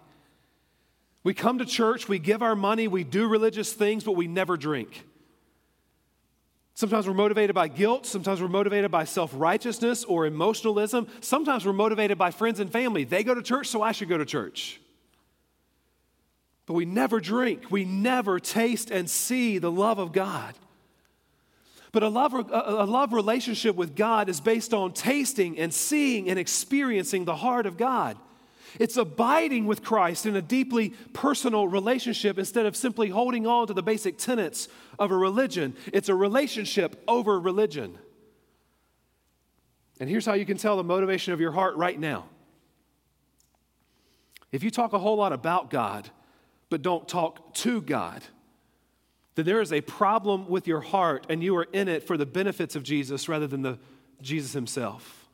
We 1.23 1.33
come 1.33 1.57
to 1.57 1.65
church, 1.65 2.07
we 2.07 2.17
give 2.17 2.41
our 2.41 2.55
money, 2.55 2.87
we 2.87 3.03
do 3.03 3.27
religious 3.27 3.73
things, 3.73 4.03
but 4.03 4.13
we 4.13 4.27
never 4.27 4.57
drink. 4.57 5.05
Sometimes 6.75 7.07
we're 7.07 7.13
motivated 7.13 7.55
by 7.55 7.69
guilt. 7.69 8.05
Sometimes 8.05 8.41
we're 8.41 8.49
motivated 8.49 8.91
by 8.91 9.05
self 9.05 9.31
righteousness 9.33 10.03
or 10.03 10.25
emotionalism. 10.25 11.07
Sometimes 11.21 11.65
we're 11.65 11.73
motivated 11.73 12.17
by 12.17 12.31
friends 12.31 12.59
and 12.59 12.69
family. 12.69 13.05
They 13.05 13.23
go 13.23 13.33
to 13.33 13.41
church, 13.41 13.67
so 13.67 13.81
I 13.81 13.93
should 13.93 14.09
go 14.09 14.17
to 14.17 14.25
church. 14.25 14.81
But 16.65 16.73
we 16.73 16.85
never 16.85 17.21
drink, 17.21 17.71
we 17.71 17.85
never 17.85 18.39
taste 18.39 18.91
and 18.91 19.09
see 19.09 19.57
the 19.57 19.71
love 19.71 19.99
of 19.99 20.11
God. 20.11 20.53
But 21.93 22.03
a 22.03 22.09
love, 22.09 22.33
a 22.33 22.85
love 22.85 23.13
relationship 23.13 23.77
with 23.77 23.95
God 23.95 24.27
is 24.27 24.41
based 24.41 24.73
on 24.73 24.91
tasting 24.91 25.57
and 25.57 25.73
seeing 25.73 26.29
and 26.29 26.37
experiencing 26.37 27.23
the 27.23 27.37
heart 27.37 27.65
of 27.65 27.77
God. 27.77 28.17
It's 28.79 28.97
abiding 28.97 29.65
with 29.65 29.83
Christ 29.83 30.25
in 30.25 30.35
a 30.35 30.41
deeply 30.41 30.89
personal 31.13 31.67
relationship 31.67 32.37
instead 32.37 32.65
of 32.65 32.75
simply 32.75 33.09
holding 33.09 33.47
on 33.47 33.67
to 33.67 33.73
the 33.73 33.83
basic 33.83 34.17
tenets 34.17 34.67
of 34.99 35.11
a 35.11 35.17
religion. 35.17 35.75
It's 35.93 36.09
a 36.09 36.15
relationship 36.15 37.01
over 37.07 37.39
religion. 37.39 37.97
And 39.99 40.09
here's 40.09 40.25
how 40.25 40.33
you 40.33 40.45
can 40.45 40.57
tell 40.57 40.77
the 40.77 40.83
motivation 40.83 41.33
of 41.33 41.39
your 41.39 41.51
heart 41.51 41.75
right 41.77 41.99
now. 41.99 42.25
If 44.51 44.63
you 44.63 44.71
talk 44.71 44.93
a 44.93 44.99
whole 44.99 45.17
lot 45.17 45.33
about 45.33 45.69
God, 45.69 46.09
but 46.69 46.81
don't 46.81 47.07
talk 47.07 47.53
to 47.55 47.81
God, 47.81 48.21
then 49.35 49.45
there 49.45 49.61
is 49.61 49.73
a 49.73 49.81
problem 49.81 50.47
with 50.47 50.67
your 50.67 50.81
heart 50.81 51.25
and 51.29 51.43
you 51.43 51.55
are 51.57 51.67
in 51.73 51.87
it 51.87 52.03
for 52.03 52.17
the 52.17 52.25
benefits 52.25 52.75
of 52.75 52.83
Jesus 52.83 53.27
rather 53.27 53.47
than 53.47 53.61
the 53.61 53.77
Jesus 54.21 54.53
himself. 54.53 55.24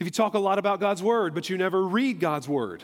If 0.00 0.06
you 0.06 0.10
talk 0.10 0.32
a 0.32 0.38
lot 0.38 0.58
about 0.58 0.80
God's 0.80 1.02
word, 1.02 1.34
but 1.34 1.50
you 1.50 1.58
never 1.58 1.82
read 1.82 2.20
God's 2.20 2.48
word, 2.48 2.82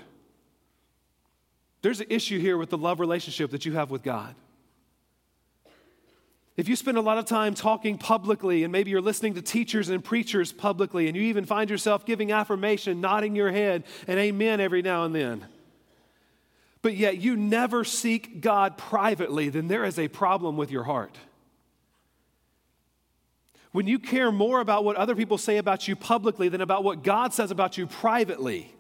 there's 1.81 2.01
an 2.01 2.09
issue 2.11 2.39
here 2.39 2.59
with 2.59 2.69
the 2.69 2.79
love 2.79 3.01
relationship 3.01 3.51
that 3.53 3.65
you 3.65 3.73
have 3.73 3.91
with 3.91 4.03
God. 4.03 4.35
If 6.57 6.69
you 6.69 6.77
spend 6.77 6.97
a 6.97 7.03
lot 7.03 7.19
of 7.19 7.25
time 7.27 7.55
talking 7.55 7.99
publicly, 7.99 8.65
and 8.65 8.73
maybe 8.73 8.91
you're 8.91 9.01
listening 9.01 9.35
to 9.35 9.43
teachers 9.43 9.89
and 9.89 10.03
preachers 10.03 10.53
publicly, 10.53 11.07
and 11.07 11.17
you 11.17 11.23
even 11.25 11.45
find 11.45 11.69
yourself 11.71 12.07
giving 12.07 12.33
affirmation, 12.33 13.01
nodding 13.01 13.35
your 13.35 13.51
head, 13.51 13.85
and 14.07 14.19
amen 14.19 14.61
every 14.61 14.83
now 14.83 15.05
and 15.05 15.15
then, 15.15 15.47
but 16.83 16.97
yet 16.97 17.19
you 17.19 17.37
never 17.37 17.85
seek 17.85 18.41
God 18.41 18.77
privately, 18.77 19.49
then 19.49 19.69
there 19.69 19.85
is 19.85 19.99
a 19.99 20.09
problem 20.09 20.57
with 20.57 20.71
your 20.71 20.85
heart. 20.85 21.17
When 23.77 23.87
you 23.87 23.99
care 23.99 24.33
more 24.33 24.61
about 24.61 24.85
what 24.85 24.97
other 24.97 25.15
people 25.15 25.37
say 25.37 25.59
about 25.59 25.87
you 25.87 25.97
publicly 25.97 26.49
than 26.49 26.63
about 26.63 26.83
what 26.83 27.03
God 27.03 27.35
says 27.35 27.51
about 27.51 27.77
you 27.77 27.87
privately, 27.87 28.75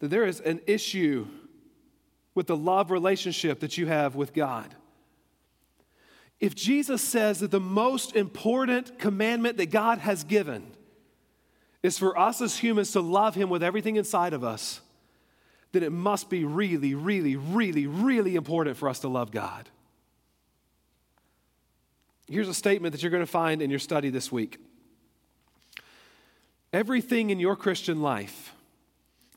then 0.00 0.10
there 0.10 0.24
is 0.24 0.40
an 0.40 0.60
issue 0.66 1.28
with 2.34 2.48
the 2.48 2.56
love 2.56 2.90
relationship 2.90 3.60
that 3.60 3.78
you 3.78 3.86
have 3.86 4.16
with 4.16 4.34
God. 4.34 4.74
If 6.40 6.56
Jesus 6.56 7.00
says 7.00 7.38
that 7.38 7.52
the 7.52 7.60
most 7.60 8.16
important 8.16 8.98
commandment 8.98 9.56
that 9.58 9.70
God 9.70 9.98
has 9.98 10.24
given 10.24 10.66
is 11.84 11.96
for 11.98 12.18
us 12.18 12.40
as 12.40 12.58
humans 12.58 12.90
to 12.90 13.00
love 13.00 13.36
Him 13.36 13.48
with 13.50 13.62
everything 13.62 13.94
inside 13.94 14.32
of 14.32 14.42
us, 14.42 14.80
then 15.70 15.84
it 15.84 15.92
must 15.92 16.28
be 16.28 16.44
really, 16.44 16.96
really, 16.96 17.36
really, 17.36 17.86
really 17.86 18.34
important 18.34 18.76
for 18.76 18.88
us 18.88 18.98
to 18.98 19.08
love 19.08 19.30
God. 19.30 19.70
Here's 22.28 22.48
a 22.48 22.54
statement 22.54 22.92
that 22.92 23.02
you're 23.02 23.10
going 23.10 23.22
to 23.22 23.30
find 23.30 23.62
in 23.62 23.70
your 23.70 23.78
study 23.78 24.10
this 24.10 24.32
week. 24.32 24.58
Everything 26.72 27.30
in 27.30 27.38
your 27.38 27.54
Christian 27.54 28.02
life, 28.02 28.52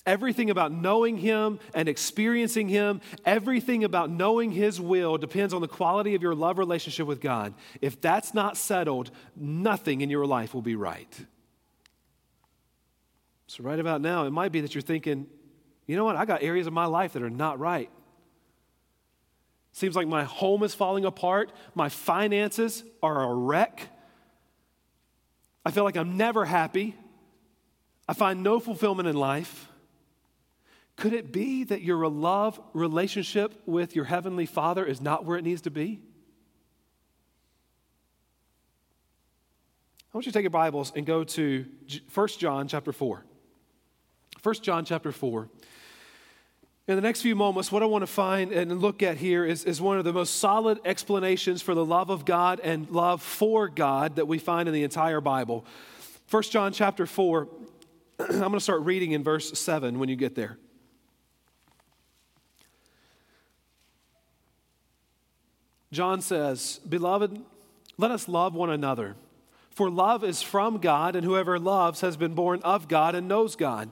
everything 0.06 0.50
about 0.50 0.72
knowing 0.72 1.18
Him 1.18 1.60
and 1.74 1.88
experiencing 1.88 2.68
Him, 2.68 3.02
everything 3.26 3.84
about 3.84 4.10
knowing 4.10 4.52
His 4.52 4.82
will 4.82 5.18
depends 5.18 5.54
on 5.54 5.62
the 5.62 5.68
quality 5.68 6.16
of 6.16 6.24
your 6.24 6.34
love 6.34 6.58
relationship 6.58 7.06
with 7.06 7.22
God. 7.22 7.54
If 7.80 8.02
that's 8.02 8.34
not 8.34 8.58
settled, 8.58 9.12
nothing 9.36 10.02
in 10.02 10.10
your 10.10 10.26
life 10.26 10.54
will 10.54 10.64
be 10.64 10.76
right. 10.76 11.26
So, 13.46 13.64
right 13.64 13.80
about 13.80 14.02
now, 14.02 14.26
it 14.26 14.32
might 14.32 14.52
be 14.52 14.62
that 14.62 14.76
you're 14.76 14.82
thinking, 14.82 15.28
you 15.86 15.96
know 15.96 16.06
what? 16.06 16.16
I 16.16 16.26
got 16.26 16.44
areas 16.44 16.68
of 16.68 16.74
my 16.74 16.86
life 16.86 17.14
that 17.14 17.24
are 17.24 17.30
not 17.30 17.60
right. 17.60 17.90
Seems 19.80 19.96
like 19.96 20.10
my 20.10 20.26
home 20.26 20.64
is 20.64 20.76
falling 20.76 21.06
apart, 21.06 21.54
my 21.74 21.88
finances 21.88 22.84
are 23.02 23.24
a 23.24 23.34
wreck. 23.34 23.88
I 25.64 25.72
feel 25.72 25.86
like 25.86 25.96
I'm 25.96 26.18
never 26.18 26.44
happy. 26.44 26.98
I 28.06 28.12
find 28.12 28.44
no 28.44 28.60
fulfillment 28.60 29.08
in 29.08 29.16
life. 29.16 29.70
Could 30.98 31.14
it 31.14 31.32
be 31.32 31.64
that 31.64 31.82
your 31.82 32.10
love 32.10 32.60
relationship 32.74 33.54
with 33.66 33.96
your 33.96 34.04
Heavenly 34.04 34.46
Father 34.46 34.84
is 34.84 35.00
not 35.00 35.24
where 35.24 35.38
it 35.38 35.46
needs 35.46 35.62
to 35.62 35.72
be? 35.72 36.02
I 40.14 40.18
want 40.18 40.26
you 40.26 40.34
to 40.34 40.38
take 40.38 40.44
your 40.44 40.50
Bibles 40.50 40.92
and 40.94 41.06
go 41.06 41.24
to 41.24 41.66
1 42.14 42.28
John 42.38 42.68
chapter 42.68 42.92
4. 42.92 43.24
1 44.44 44.56
John 44.56 44.84
chapter 44.84 45.14
4. 45.14 45.50
In 46.90 46.96
the 46.96 47.04
next 47.04 47.22
few 47.22 47.36
moments, 47.36 47.72
what 47.72 47.84
I 47.84 47.86
want 47.86 48.02
to 48.02 48.08
find 48.08 48.52
and 48.52 48.82
look 48.82 49.04
at 49.04 49.18
here 49.18 49.46
is, 49.46 49.64
is 49.64 49.80
one 49.80 50.00
of 50.00 50.06
the 50.06 50.12
most 50.12 50.38
solid 50.38 50.80
explanations 50.84 51.62
for 51.62 51.76
the 51.76 51.86
love 51.86 52.10
of 52.10 52.26
God 52.26 52.60
and 52.62 52.90
love 52.90 53.22
for 53.22 53.68
God 53.68 54.16
that 54.16 54.28
we 54.28 54.40
find 54.40 54.68
in 54.68 54.74
the 54.74 54.82
entire 54.82 55.22
Bible. 55.22 55.68
1 56.32 56.44
John 56.44 56.74
chapter 56.74 57.06
4, 57.06 57.48
I'm 58.20 58.40
going 58.40 58.54
to 58.54 58.60
start 58.60 58.82
reading 58.82 59.12
in 59.12 59.24
verse 59.24 59.52
7 59.60 60.00
when 60.00 60.10
you 60.10 60.16
get 60.16 60.34
there. 60.34 60.58
John 65.92 66.22
says, 66.22 66.80
Beloved, 66.90 67.40
let 68.00 68.10
us 68.10 68.28
love 68.28 68.56
one 68.56 68.72
another. 68.72 69.16
For 69.70 69.92
love 69.92 70.24
is 70.24 70.42
from 70.42 70.80
God, 70.80 71.16
and 71.16 71.24
whoever 71.24 71.60
loves 71.60 72.02
has 72.02 72.18
been 72.18 72.34
born 72.34 72.62
of 72.64 72.88
God 72.88 73.14
and 73.14 73.28
knows 73.28 73.56
God. 73.56 73.92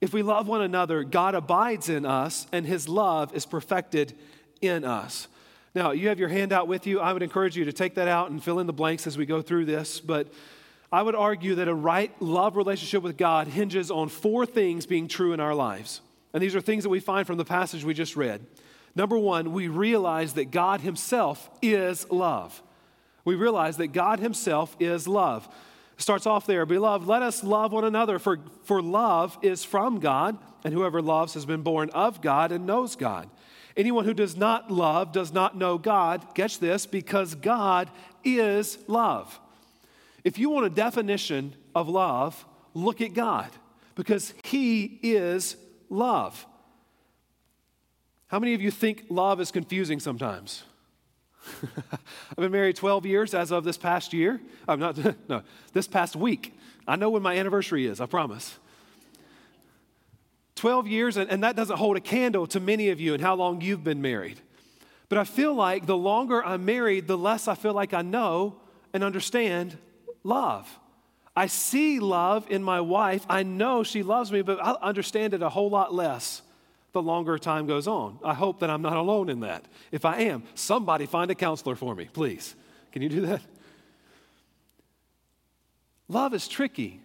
If 0.00 0.12
we 0.12 0.22
love 0.22 0.46
one 0.46 0.60
another, 0.60 1.04
God 1.04 1.34
abides 1.34 1.88
in 1.88 2.04
us, 2.04 2.46
and 2.52 2.66
his 2.66 2.88
love 2.88 3.34
is 3.34 3.46
perfected 3.46 4.14
in 4.60 4.84
us. 4.84 5.28
Now, 5.74 5.90
you 5.92 6.08
have 6.08 6.18
your 6.18 6.28
handout 6.28 6.68
with 6.68 6.86
you. 6.86 7.00
I 7.00 7.12
would 7.12 7.22
encourage 7.22 7.56
you 7.56 7.64
to 7.66 7.72
take 7.72 7.94
that 7.94 8.08
out 8.08 8.30
and 8.30 8.42
fill 8.42 8.58
in 8.58 8.66
the 8.66 8.72
blanks 8.72 9.06
as 9.06 9.18
we 9.18 9.26
go 9.26 9.42
through 9.42 9.66
this. 9.66 10.00
But 10.00 10.32
I 10.92 11.02
would 11.02 11.14
argue 11.14 11.56
that 11.56 11.68
a 11.68 11.74
right 11.74 12.10
love 12.20 12.56
relationship 12.56 13.02
with 13.02 13.16
God 13.16 13.48
hinges 13.48 13.90
on 13.90 14.08
four 14.08 14.46
things 14.46 14.86
being 14.86 15.08
true 15.08 15.32
in 15.32 15.40
our 15.40 15.54
lives. 15.54 16.00
And 16.32 16.42
these 16.42 16.54
are 16.54 16.60
things 16.60 16.84
that 16.84 16.90
we 16.90 17.00
find 17.00 17.26
from 17.26 17.36
the 17.38 17.44
passage 17.44 17.84
we 17.84 17.94
just 17.94 18.16
read. 18.16 18.44
Number 18.94 19.18
one, 19.18 19.52
we 19.52 19.68
realize 19.68 20.34
that 20.34 20.50
God 20.50 20.80
Himself 20.80 21.50
is 21.60 22.10
love. 22.10 22.62
We 23.24 23.34
realize 23.34 23.76
that 23.78 23.88
God 23.88 24.20
Himself 24.20 24.76
is 24.78 25.08
love 25.08 25.48
starts 25.96 26.26
off 26.26 26.46
there 26.46 26.66
Beloved, 26.66 27.06
let 27.06 27.22
us 27.22 27.42
love 27.42 27.72
one 27.72 27.84
another, 27.84 28.18
for, 28.18 28.38
for 28.64 28.82
love 28.82 29.38
is 29.42 29.64
from 29.64 30.00
God, 30.00 30.38
and 30.64 30.72
whoever 30.72 31.00
loves 31.00 31.34
has 31.34 31.46
been 31.46 31.62
born 31.62 31.90
of 31.90 32.20
God 32.20 32.52
and 32.52 32.66
knows 32.66 32.96
God. 32.96 33.30
Anyone 33.76 34.04
who 34.04 34.14
does 34.14 34.36
not 34.36 34.70
love 34.70 35.12
does 35.12 35.32
not 35.32 35.56
know 35.56 35.76
God. 35.76 36.34
Catch 36.34 36.58
this, 36.60 36.86
because 36.86 37.34
God 37.34 37.90
is 38.24 38.78
love. 38.86 39.38
If 40.24 40.38
you 40.38 40.50
want 40.50 40.66
a 40.66 40.70
definition 40.70 41.54
of 41.74 41.88
love, 41.88 42.44
look 42.74 43.00
at 43.00 43.14
God, 43.14 43.50
because 43.94 44.32
He 44.44 44.98
is 45.02 45.56
love. 45.88 46.46
How 48.28 48.38
many 48.38 48.54
of 48.54 48.60
you 48.60 48.70
think 48.70 49.04
love 49.08 49.40
is 49.40 49.50
confusing 49.50 50.00
sometimes? 50.00 50.64
I've 51.92 52.36
been 52.36 52.52
married 52.52 52.76
12 52.76 53.06
years 53.06 53.34
as 53.34 53.50
of 53.50 53.64
this 53.64 53.76
past 53.76 54.12
year. 54.12 54.40
I'm 54.66 54.80
not, 54.80 54.98
no, 55.28 55.42
this 55.72 55.86
past 55.86 56.16
week. 56.16 56.58
I 56.86 56.96
know 56.96 57.10
when 57.10 57.22
my 57.22 57.36
anniversary 57.36 57.86
is, 57.86 58.00
I 58.00 58.06
promise. 58.06 58.56
12 60.56 60.86
years, 60.86 61.16
and, 61.16 61.30
and 61.30 61.42
that 61.44 61.56
doesn't 61.56 61.76
hold 61.76 61.96
a 61.96 62.00
candle 62.00 62.46
to 62.48 62.60
many 62.60 62.90
of 62.90 63.00
you 63.00 63.14
and 63.14 63.22
how 63.22 63.34
long 63.34 63.60
you've 63.60 63.84
been 63.84 64.00
married. 64.00 64.40
But 65.08 65.18
I 65.18 65.24
feel 65.24 65.54
like 65.54 65.86
the 65.86 65.96
longer 65.96 66.44
I'm 66.44 66.64
married, 66.64 67.06
the 67.06 67.18
less 67.18 67.46
I 67.46 67.54
feel 67.54 67.74
like 67.74 67.94
I 67.94 68.02
know 68.02 68.56
and 68.92 69.04
understand 69.04 69.76
love. 70.24 70.68
I 71.36 71.46
see 71.48 72.00
love 72.00 72.50
in 72.50 72.62
my 72.62 72.80
wife. 72.80 73.26
I 73.28 73.42
know 73.42 73.82
she 73.82 74.02
loves 74.02 74.32
me, 74.32 74.42
but 74.42 74.58
I 74.62 74.72
understand 74.82 75.34
it 75.34 75.42
a 75.42 75.48
whole 75.50 75.68
lot 75.68 75.92
less 75.94 76.42
the 76.96 77.02
longer 77.02 77.38
time 77.38 77.66
goes 77.66 77.86
on. 77.86 78.18
I 78.24 78.32
hope 78.32 78.60
that 78.60 78.70
I'm 78.70 78.80
not 78.80 78.96
alone 78.96 79.28
in 79.28 79.40
that. 79.40 79.66
If 79.92 80.06
I 80.06 80.22
am, 80.22 80.44
somebody 80.54 81.04
find 81.04 81.30
a 81.30 81.34
counselor 81.34 81.76
for 81.76 81.94
me, 81.94 82.08
please. 82.10 82.54
Can 82.90 83.02
you 83.02 83.10
do 83.10 83.20
that? 83.26 83.42
Love 86.08 86.32
is 86.32 86.48
tricky. 86.48 87.02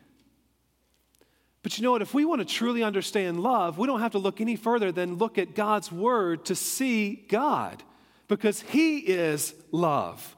But 1.62 1.78
you 1.78 1.84
know 1.84 1.92
what? 1.92 2.02
If 2.02 2.14
we 2.14 2.24
want 2.24 2.40
to 2.40 2.46
truly 2.46 2.84
understand 2.84 3.44
love, 3.44 3.78
we 3.78 3.86
don't 3.86 4.00
have 4.00 4.14
to 4.14 4.18
look 4.18 4.40
any 4.40 4.56
further 4.56 4.94
than 4.94 5.16
look 5.16 5.38
at 5.38 5.56
God's 5.56 5.92
word 5.92 6.46
to 6.46 6.56
see 6.56 7.26
God 7.28 7.84
because 8.30 8.62
He 8.62 9.00
is 9.00 9.54
love. 9.74 10.38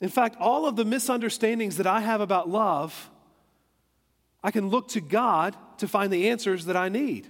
In 0.00 0.08
fact, 0.08 0.36
all 0.38 0.66
of 0.66 0.76
the 0.76 0.84
misunderstandings 0.84 1.78
that 1.78 1.88
I 1.88 1.98
have 1.98 2.20
about 2.20 2.48
love, 2.48 3.10
I 4.40 4.52
can 4.52 4.68
look 4.68 4.86
to 4.90 5.00
God 5.00 5.56
to 5.78 5.88
find 5.88 6.12
the 6.12 6.30
answers 6.30 6.66
that 6.66 6.76
I 6.76 6.88
need. 6.88 7.26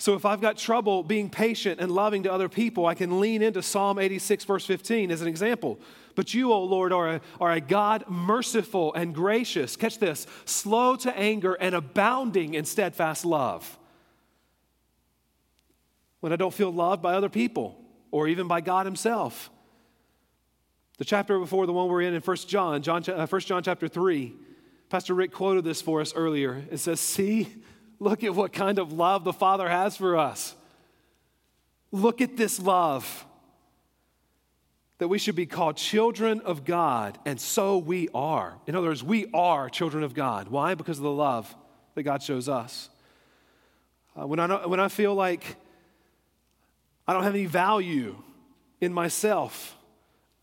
So 0.00 0.14
if 0.14 0.24
I've 0.24 0.40
got 0.40 0.56
trouble 0.56 1.02
being 1.02 1.28
patient 1.28 1.78
and 1.78 1.92
loving 1.92 2.22
to 2.22 2.32
other 2.32 2.48
people, 2.48 2.86
I 2.86 2.94
can 2.94 3.20
lean 3.20 3.42
into 3.42 3.60
Psalm 3.62 3.98
86, 3.98 4.44
verse 4.44 4.64
15 4.64 5.10
as 5.10 5.20
an 5.20 5.28
example. 5.28 5.78
But 6.14 6.32
you, 6.32 6.54
O 6.54 6.64
Lord, 6.64 6.90
are 6.90 7.16
a, 7.16 7.20
are 7.38 7.52
a 7.52 7.60
God 7.60 8.04
merciful 8.08 8.94
and 8.94 9.14
gracious. 9.14 9.76
Catch 9.76 9.98
this 9.98 10.26
slow 10.46 10.96
to 10.96 11.14
anger 11.14 11.52
and 11.52 11.74
abounding 11.74 12.54
in 12.54 12.64
steadfast 12.64 13.26
love. 13.26 13.78
When 16.20 16.32
I 16.32 16.36
don't 16.36 16.54
feel 16.54 16.72
loved 16.72 17.02
by 17.02 17.12
other 17.12 17.28
people 17.28 17.78
or 18.10 18.26
even 18.26 18.48
by 18.48 18.62
God 18.62 18.86
Himself. 18.86 19.50
The 20.96 21.04
chapter 21.04 21.38
before 21.38 21.66
the 21.66 21.74
one 21.74 21.90
we're 21.90 22.00
in 22.00 22.14
in 22.14 22.22
1 22.22 22.36
John, 22.48 22.80
John 22.80 23.02
1 23.02 23.18
uh, 23.18 23.38
John 23.40 23.62
chapter 23.62 23.86
3, 23.86 24.32
Pastor 24.88 25.12
Rick 25.12 25.32
quoted 25.32 25.64
this 25.64 25.82
for 25.82 26.00
us 26.00 26.14
earlier. 26.14 26.64
It 26.70 26.78
says, 26.78 27.00
See, 27.00 27.48
Look 28.00 28.24
at 28.24 28.34
what 28.34 28.52
kind 28.52 28.78
of 28.78 28.92
love 28.92 29.24
the 29.24 29.32
Father 29.32 29.68
has 29.68 29.96
for 29.96 30.16
us. 30.16 30.54
Look 31.92 32.20
at 32.20 32.36
this 32.36 32.58
love 32.58 33.26
that 34.98 35.08
we 35.08 35.18
should 35.18 35.36
be 35.36 35.46
called 35.46 35.76
children 35.76 36.40
of 36.40 36.64
God, 36.64 37.18
and 37.24 37.40
so 37.40 37.78
we 37.78 38.08
are. 38.14 38.58
In 38.66 38.74
other 38.74 38.88
words, 38.88 39.02
we 39.02 39.26
are 39.32 39.68
children 39.68 40.02
of 40.02 40.14
God. 40.14 40.48
Why? 40.48 40.74
Because 40.74 40.98
of 40.98 41.04
the 41.04 41.10
love 41.10 41.54
that 41.94 42.02
God 42.02 42.22
shows 42.22 42.48
us. 42.48 42.88
Uh, 44.18 44.26
when, 44.26 44.40
I, 44.40 44.66
when 44.66 44.80
I 44.80 44.88
feel 44.88 45.14
like 45.14 45.56
I 47.06 47.12
don't 47.12 47.22
have 47.22 47.34
any 47.34 47.46
value 47.46 48.16
in 48.80 48.92
myself, 48.92 49.76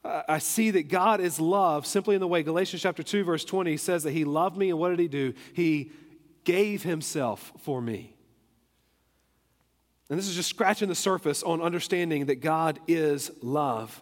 I 0.03 0.39
see 0.39 0.71
that 0.71 0.89
God 0.89 1.19
is 1.19 1.39
love 1.39 1.85
simply 1.85 2.15
in 2.15 2.21
the 2.21 2.27
way 2.27 2.43
Galatians 2.43 2.81
chapter 2.81 3.03
2, 3.03 3.23
verse 3.23 3.43
20 3.43 3.77
says 3.77 4.03
that 4.03 4.11
He 4.11 4.25
loved 4.25 4.57
me, 4.57 4.69
and 4.69 4.79
what 4.79 4.89
did 4.89 4.99
He 4.99 5.07
do? 5.07 5.33
He 5.53 5.91
gave 6.47 6.81
himself 6.81 7.51
for 7.59 7.81
me. 7.81 8.15
And 10.09 10.17
this 10.17 10.29
is 10.29 10.35
just 10.35 10.47
scratching 10.47 10.87
the 10.87 10.95
surface 10.95 11.43
on 11.43 11.61
understanding 11.61 12.27
that 12.27 12.35
God 12.35 12.79
is 12.87 13.29
love. 13.41 14.01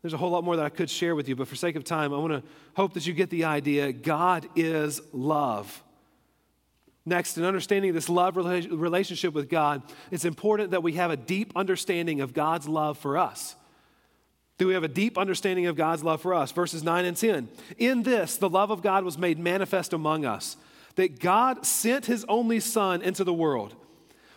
There's 0.00 0.14
a 0.14 0.16
whole 0.16 0.30
lot 0.30 0.44
more 0.44 0.56
that 0.56 0.64
I 0.64 0.70
could 0.70 0.88
share 0.88 1.14
with 1.14 1.28
you, 1.28 1.36
but 1.36 1.46
for 1.46 1.54
sake 1.54 1.76
of 1.76 1.84
time, 1.84 2.14
I 2.14 2.16
want 2.16 2.32
to 2.32 2.42
hope 2.74 2.94
that 2.94 3.06
you 3.06 3.12
get 3.12 3.28
the 3.28 3.44
idea 3.44 3.92
God 3.92 4.48
is 4.56 5.02
love. 5.12 5.84
Next, 7.04 7.36
in 7.36 7.44
understanding 7.44 7.92
this 7.92 8.08
love 8.08 8.36
relationship 8.38 9.34
with 9.34 9.50
God, 9.50 9.82
it's 10.10 10.24
important 10.24 10.70
that 10.70 10.82
we 10.82 10.94
have 10.94 11.10
a 11.10 11.18
deep 11.18 11.52
understanding 11.54 12.22
of 12.22 12.32
God's 12.32 12.66
love 12.66 12.96
for 12.96 13.18
us. 13.18 13.56
Do 14.56 14.68
we 14.68 14.72
have 14.74 14.84
a 14.84 14.88
deep 14.88 15.18
understanding 15.18 15.66
of 15.66 15.76
God's 15.76 16.02
love 16.02 16.22
for 16.22 16.32
us? 16.32 16.50
Verses 16.50 16.82
9 16.82 17.04
and 17.04 17.16
10. 17.16 17.48
In 17.76 18.04
this, 18.04 18.38
the 18.38 18.48
love 18.48 18.70
of 18.70 18.80
God 18.80 19.04
was 19.04 19.18
made 19.18 19.38
manifest 19.38 19.92
among 19.92 20.24
us, 20.24 20.56
that 20.96 21.20
God 21.20 21.64
sent 21.66 22.06
his 22.06 22.24
only 22.28 22.60
Son 22.60 23.02
into 23.02 23.24
the 23.24 23.32
world 23.32 23.74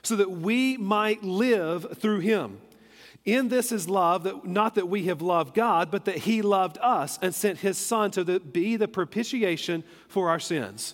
so 0.04 0.16
that 0.16 0.32
we 0.32 0.78
might 0.78 1.24
live 1.24 1.98
through 2.00 2.20
him. 2.20 2.60
In 3.26 3.50
this 3.50 3.72
is 3.72 3.90
love, 3.90 4.24
that 4.24 4.46
not 4.46 4.76
that 4.76 4.88
we 4.88 5.06
have 5.06 5.22
loved 5.22 5.56
God, 5.56 5.90
but 5.90 6.06
that 6.06 6.18
he 6.18 6.44
loved 6.44 6.78
us 6.80 7.18
and 7.22 7.34
sent 7.34 7.60
his 7.60 7.78
Son 7.78 8.12
to 8.12 8.24
the, 8.24 8.40
be 8.40 8.78
the 8.78 8.88
propitiation 8.88 9.84
for 10.08 10.30
our 10.30 10.40
sins. 10.40 10.94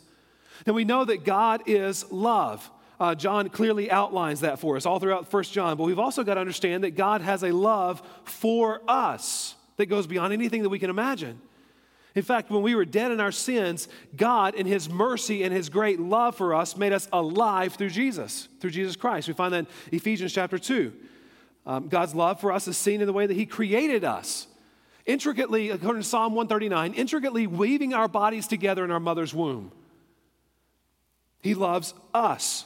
And 0.66 0.76
we 0.76 0.86
know 0.86 1.04
that 1.04 1.26
God 1.26 1.64
is 1.66 2.10
love. 2.10 2.70
Uh, 3.00 3.16
John 3.16 3.50
clearly 3.50 3.92
outlines 3.92 4.42
that 4.42 4.60
for 4.60 4.78
us 4.78 4.86
all 4.86 5.00
throughout 5.00 5.32
1 5.32 5.44
John. 5.46 5.76
But 5.76 5.84
we've 5.84 6.00
also 6.00 6.24
got 6.24 6.36
to 6.36 6.40
understand 6.40 6.84
that 6.84 6.92
God 6.92 7.22
has 7.22 7.44
a 7.44 7.52
love 7.52 8.02
for 8.24 8.82
us 8.88 9.56
that 9.78 9.88
goes 9.88 10.08
beyond 10.08 10.32
anything 10.32 10.64
that 10.64 10.70
we 10.70 10.80
can 10.80 10.90
imagine. 10.90 11.42
In 12.14 12.24
fact, 12.24 12.50
when 12.50 12.62
we 12.62 12.76
were 12.76 12.84
dead 12.84 13.12
in 13.12 13.22
our 13.22 13.32
sins, 13.32 13.88
God, 14.16 14.56
in 14.56 14.66
His 14.66 14.90
mercy 14.90 15.44
and 15.44 15.54
His 15.54 15.70
great 15.70 16.00
love 16.00 16.36
for 16.36 16.54
us, 16.54 16.76
made 16.76 16.92
us 16.92 17.08
alive 17.14 17.76
through 17.76 17.90
Jesus, 17.90 18.50
through 18.60 18.72
Jesus 18.72 18.96
Christ. 18.96 19.28
We 19.28 19.34
find 19.34 19.54
that 19.54 19.60
in 19.60 19.68
Ephesians 19.98 20.34
chapter 20.34 20.60
2. 20.60 20.92
Um, 21.66 21.88
God's 21.88 22.14
love 22.14 22.42
for 22.42 22.52
us 22.52 22.68
is 22.68 22.76
seen 22.76 23.02
in 23.02 23.08
the 23.08 23.14
way 23.14 23.28
that 23.28 23.36
He 23.36 23.46
created 23.46 24.04
us, 24.04 24.48
intricately, 25.06 25.70
according 25.70 26.02
to 26.02 26.08
Psalm 26.08 26.34
139, 26.34 26.94
intricately 26.94 27.48
weaving 27.48 27.94
our 27.94 28.08
bodies 28.08 28.48
together 28.48 28.84
in 28.84 28.92
our 28.92 29.00
mother's 29.00 29.34
womb. 29.34 29.72
He 31.42 31.54
loves 31.54 31.94
us. 32.14 32.66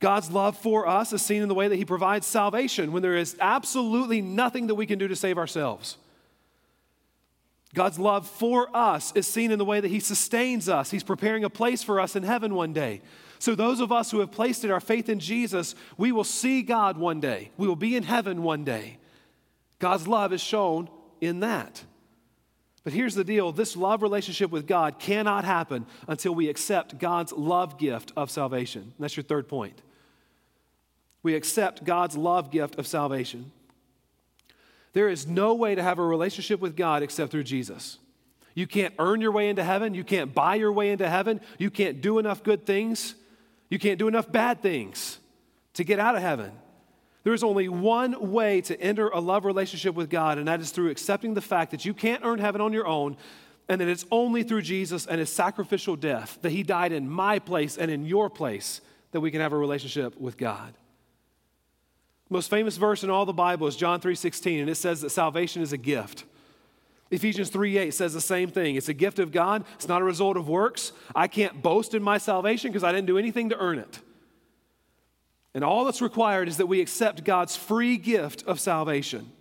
God's 0.00 0.30
love 0.30 0.56
for 0.56 0.86
us 0.86 1.12
is 1.12 1.22
seen 1.22 1.42
in 1.42 1.48
the 1.48 1.54
way 1.54 1.66
that 1.66 1.76
He 1.76 1.84
provides 1.84 2.26
salvation 2.26 2.92
when 2.92 3.02
there 3.02 3.16
is 3.16 3.36
absolutely 3.40 4.22
nothing 4.22 4.68
that 4.68 4.76
we 4.76 4.86
can 4.86 4.98
do 4.98 5.08
to 5.08 5.16
save 5.16 5.36
ourselves. 5.36 5.96
God's 7.74 7.98
love 7.98 8.26
for 8.26 8.74
us 8.74 9.12
is 9.14 9.26
seen 9.26 9.50
in 9.50 9.58
the 9.58 9.64
way 9.64 9.80
that 9.80 9.90
He 9.90 10.00
sustains 10.00 10.68
us. 10.68 10.90
He's 10.90 11.02
preparing 11.02 11.44
a 11.44 11.50
place 11.50 11.82
for 11.82 12.00
us 12.00 12.16
in 12.16 12.22
heaven 12.22 12.54
one 12.54 12.72
day. 12.72 13.02
So, 13.38 13.54
those 13.54 13.80
of 13.80 13.92
us 13.92 14.10
who 14.10 14.20
have 14.20 14.32
placed 14.32 14.64
in 14.64 14.70
our 14.70 14.80
faith 14.80 15.08
in 15.08 15.20
Jesus, 15.20 15.74
we 15.96 16.10
will 16.10 16.24
see 16.24 16.62
God 16.62 16.96
one 16.96 17.20
day. 17.20 17.50
We 17.56 17.68
will 17.68 17.76
be 17.76 17.94
in 17.94 18.02
heaven 18.02 18.42
one 18.42 18.64
day. 18.64 18.98
God's 19.78 20.08
love 20.08 20.32
is 20.32 20.40
shown 20.40 20.88
in 21.20 21.40
that. 21.40 21.84
But 22.84 22.92
here's 22.92 23.14
the 23.14 23.24
deal 23.24 23.52
this 23.52 23.76
love 23.76 24.02
relationship 24.02 24.50
with 24.50 24.66
God 24.66 24.98
cannot 24.98 25.44
happen 25.44 25.86
until 26.06 26.34
we 26.34 26.48
accept 26.48 26.98
God's 26.98 27.32
love 27.32 27.78
gift 27.78 28.12
of 28.16 28.30
salvation. 28.30 28.94
That's 28.98 29.16
your 29.16 29.24
third 29.24 29.46
point. 29.46 29.82
We 31.22 31.34
accept 31.34 31.84
God's 31.84 32.16
love 32.16 32.50
gift 32.50 32.76
of 32.76 32.86
salvation. 32.86 33.52
There 34.92 35.08
is 35.08 35.26
no 35.26 35.54
way 35.54 35.74
to 35.74 35.82
have 35.82 35.98
a 35.98 36.04
relationship 36.04 36.60
with 36.60 36.76
God 36.76 37.02
except 37.02 37.30
through 37.30 37.44
Jesus. 37.44 37.98
You 38.54 38.66
can't 38.66 38.94
earn 38.98 39.20
your 39.20 39.32
way 39.32 39.48
into 39.48 39.62
heaven. 39.62 39.94
You 39.94 40.04
can't 40.04 40.34
buy 40.34 40.56
your 40.56 40.72
way 40.72 40.90
into 40.90 41.08
heaven. 41.08 41.40
You 41.58 41.70
can't 41.70 42.00
do 42.00 42.18
enough 42.18 42.42
good 42.42 42.66
things. 42.66 43.14
You 43.70 43.78
can't 43.78 43.98
do 43.98 44.08
enough 44.08 44.30
bad 44.32 44.62
things 44.62 45.18
to 45.74 45.84
get 45.84 46.00
out 46.00 46.16
of 46.16 46.22
heaven. 46.22 46.52
There 47.22 47.34
is 47.34 47.44
only 47.44 47.68
one 47.68 48.32
way 48.32 48.60
to 48.62 48.80
enter 48.80 49.08
a 49.08 49.20
love 49.20 49.44
relationship 49.44 49.94
with 49.94 50.08
God, 50.08 50.38
and 50.38 50.48
that 50.48 50.60
is 50.60 50.70
through 50.70 50.90
accepting 50.90 51.34
the 51.34 51.40
fact 51.40 51.70
that 51.72 51.84
you 51.84 51.92
can't 51.92 52.24
earn 52.24 52.38
heaven 52.38 52.60
on 52.60 52.72
your 52.72 52.86
own, 52.86 53.16
and 53.68 53.80
that 53.80 53.88
it's 53.88 54.06
only 54.10 54.42
through 54.42 54.62
Jesus 54.62 55.06
and 55.06 55.20
his 55.20 55.30
sacrificial 55.30 55.94
death, 55.94 56.38
that 56.42 56.52
he 56.52 56.62
died 56.62 56.90
in 56.90 57.08
my 57.08 57.38
place 57.38 57.76
and 57.76 57.90
in 57.90 58.06
your 58.06 58.30
place, 58.30 58.80
that 59.12 59.20
we 59.20 59.30
can 59.30 59.40
have 59.40 59.52
a 59.52 59.58
relationship 59.58 60.18
with 60.18 60.38
God. 60.38 60.74
Most 62.30 62.50
famous 62.50 62.76
verse 62.76 63.02
in 63.02 63.10
all 63.10 63.24
the 63.24 63.32
Bible 63.32 63.66
is 63.66 63.76
John 63.76 64.00
3:16 64.00 64.60
and 64.60 64.70
it 64.70 64.74
says 64.74 65.00
that 65.00 65.10
salvation 65.10 65.62
is 65.62 65.72
a 65.72 65.78
gift. 65.78 66.24
Ephesians 67.10 67.48
3:8 67.50 67.94
says 67.94 68.12
the 68.12 68.20
same 68.20 68.50
thing. 68.50 68.76
It's 68.76 68.90
a 68.90 68.94
gift 68.94 69.18
of 69.18 69.32
God. 69.32 69.64
It's 69.76 69.88
not 69.88 70.02
a 70.02 70.04
result 70.04 70.36
of 70.36 70.48
works. 70.48 70.92
I 71.14 71.26
can't 71.26 71.62
boast 71.62 71.94
in 71.94 72.02
my 72.02 72.18
salvation 72.18 72.70
because 72.70 72.84
I 72.84 72.92
didn't 72.92 73.06
do 73.06 73.16
anything 73.16 73.48
to 73.48 73.58
earn 73.58 73.78
it. 73.78 74.00
And 75.54 75.64
all 75.64 75.84
that's 75.84 76.02
required 76.02 76.48
is 76.48 76.58
that 76.58 76.66
we 76.66 76.80
accept 76.80 77.24
God's 77.24 77.56
free 77.56 77.96
gift 77.96 78.44
of 78.46 78.60
salvation. 78.60 79.32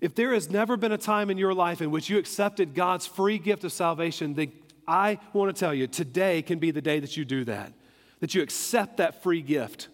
If 0.00 0.14
there 0.14 0.32
has 0.32 0.50
never 0.50 0.76
been 0.76 0.92
a 0.92 0.98
time 0.98 1.30
in 1.30 1.38
your 1.38 1.54
life 1.54 1.80
in 1.80 1.90
which 1.90 2.08
you 2.08 2.18
accepted 2.18 2.74
God's 2.74 3.06
free 3.06 3.38
gift 3.38 3.64
of 3.64 3.72
salvation, 3.72 4.34
then 4.34 4.52
I 4.86 5.18
want 5.32 5.54
to 5.54 5.58
tell 5.58 5.74
you 5.74 5.88
today 5.88 6.42
can 6.42 6.58
be 6.58 6.70
the 6.70 6.80
day 6.80 7.00
that 7.00 7.16
you 7.16 7.24
do 7.24 7.44
that, 7.44 7.72
that 8.20 8.34
you 8.34 8.42
accept 8.42 8.98
that 8.98 9.22
free 9.22 9.42
gift 9.42 9.88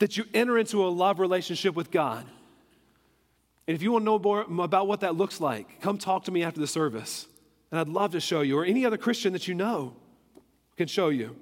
that 0.00 0.16
you 0.16 0.24
enter 0.34 0.58
into 0.58 0.84
a 0.84 0.88
love 0.88 1.20
relationship 1.20 1.74
with 1.74 1.90
God. 1.90 2.26
And 3.68 3.74
if 3.74 3.82
you 3.82 3.92
want 3.92 4.02
to 4.02 4.06
know 4.06 4.18
more 4.18 4.42
about 4.64 4.88
what 4.88 5.00
that 5.00 5.14
looks 5.14 5.40
like, 5.40 5.80
come 5.80 5.96
talk 5.96 6.24
to 6.24 6.32
me 6.32 6.42
after 6.42 6.58
the 6.58 6.66
service. 6.66 7.28
And 7.70 7.78
I'd 7.78 7.88
love 7.88 8.12
to 8.12 8.20
show 8.20 8.40
you, 8.40 8.58
or 8.58 8.64
any 8.64 8.84
other 8.84 8.96
Christian 8.96 9.32
that 9.34 9.46
you 9.46 9.54
know 9.54 9.94
can 10.76 10.88
show 10.88 11.10
you. 11.10 11.36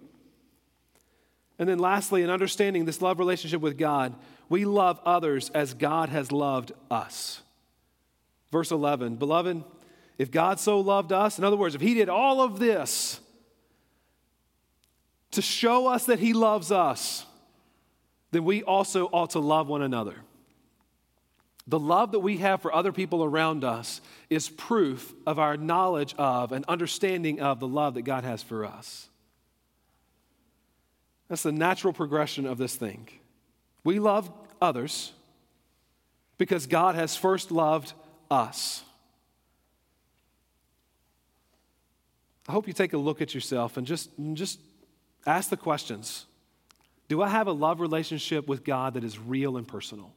And 1.58 1.68
then, 1.68 1.78
lastly, 1.78 2.22
in 2.22 2.30
understanding 2.30 2.84
this 2.84 3.00
love 3.00 3.18
relationship 3.18 3.60
with 3.60 3.78
God, 3.78 4.14
we 4.48 4.64
love 4.64 5.00
others 5.04 5.50
as 5.50 5.74
God 5.74 6.08
has 6.10 6.30
loved 6.30 6.72
us. 6.90 7.40
Verse 8.50 8.70
11 8.70 9.16
Beloved, 9.16 9.64
if 10.18 10.30
God 10.30 10.60
so 10.60 10.80
loved 10.80 11.12
us, 11.12 11.38
in 11.38 11.44
other 11.44 11.56
words, 11.56 11.74
if 11.74 11.80
He 11.80 11.94
did 11.94 12.08
all 12.08 12.40
of 12.40 12.58
this 12.58 13.20
to 15.30 15.42
show 15.42 15.86
us 15.86 16.06
that 16.06 16.18
He 16.18 16.32
loves 16.32 16.70
us, 16.72 17.24
then 18.30 18.44
we 18.44 18.62
also 18.62 19.06
ought 19.06 19.30
to 19.30 19.38
love 19.38 19.68
one 19.68 19.82
another. 19.82 20.16
The 21.66 21.78
love 21.78 22.12
that 22.12 22.20
we 22.20 22.38
have 22.38 22.62
for 22.62 22.74
other 22.74 22.92
people 22.92 23.22
around 23.22 23.62
us 23.62 24.00
is 24.30 24.48
proof 24.48 25.12
of 25.26 25.38
our 25.38 25.56
knowledge 25.56 26.14
of 26.16 26.52
and 26.52 26.64
understanding 26.66 27.40
of 27.40 27.60
the 27.60 27.68
love 27.68 27.94
that 27.94 28.02
God 28.02 28.24
has 28.24 28.42
for 28.42 28.64
us. 28.64 29.08
That's 31.28 31.42
the 31.42 31.52
natural 31.52 31.92
progression 31.92 32.46
of 32.46 32.56
this 32.56 32.74
thing. 32.74 33.08
We 33.84 33.98
love 33.98 34.30
others 34.62 35.12
because 36.38 36.66
God 36.66 36.94
has 36.94 37.16
first 37.16 37.50
loved 37.50 37.92
us. 38.30 38.82
I 42.48 42.52
hope 42.52 42.66
you 42.66 42.72
take 42.72 42.94
a 42.94 42.98
look 42.98 43.20
at 43.20 43.34
yourself 43.34 43.76
and 43.76 43.86
just, 43.86 44.08
just 44.32 44.58
ask 45.26 45.50
the 45.50 45.56
questions 45.56 46.24
do 47.08 47.22
I 47.22 47.28
have 47.28 47.46
a 47.46 47.52
love 47.52 47.80
relationship 47.80 48.46
with 48.46 48.64
God 48.64 48.94
that 48.94 49.04
is 49.04 49.18
real 49.18 49.56
and 49.56 49.66
personal? 49.66 50.14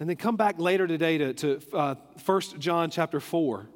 And 0.00 0.08
then 0.08 0.16
come 0.16 0.36
back 0.36 0.58
later 0.58 0.86
today 0.86 1.18
to, 1.18 1.34
to 1.34 1.60
uh, 1.72 1.94
1 2.24 2.40
John 2.58 2.90
chapter 2.90 3.20
4 3.20 3.68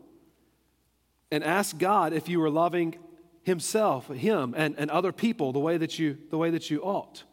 and 1.31 1.43
ask 1.43 1.77
God 1.77 2.12
if 2.12 2.29
you 2.29 2.43
are 2.43 2.51
loving 2.51 2.97
Himself, 3.43 4.09
Him, 4.09 4.55
and, 4.57 4.75
and 4.79 4.91
other 4.91 5.12
people 5.12 5.53
the 5.53 5.59
way, 5.59 5.77
that 5.77 5.99
you, 5.99 6.17
the 6.31 6.38
way 6.38 6.51
that 6.51 6.71
you 6.71 6.81
ought. 6.83 7.25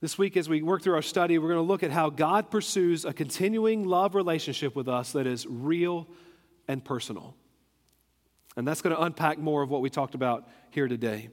This 0.00 0.18
week, 0.18 0.36
as 0.36 0.48
we 0.48 0.60
work 0.62 0.82
through 0.82 0.94
our 0.94 1.02
study, 1.02 1.38
we're 1.38 1.48
going 1.48 1.58
to 1.58 1.62
look 1.62 1.82
at 1.82 1.90
how 1.90 2.10
God 2.10 2.50
pursues 2.50 3.06
a 3.06 3.12
continuing 3.12 3.84
love 3.84 4.14
relationship 4.14 4.76
with 4.76 4.88
us 4.88 5.12
that 5.12 5.26
is 5.26 5.46
real 5.46 6.08
and 6.68 6.84
personal. 6.84 7.36
And 8.56 8.66
that's 8.66 8.82
going 8.82 8.94
to 8.94 9.02
unpack 9.02 9.38
more 9.38 9.62
of 9.62 9.70
what 9.70 9.80
we 9.80 9.90
talked 9.90 10.14
about 10.14 10.48
here 10.70 10.88
today. 10.88 11.28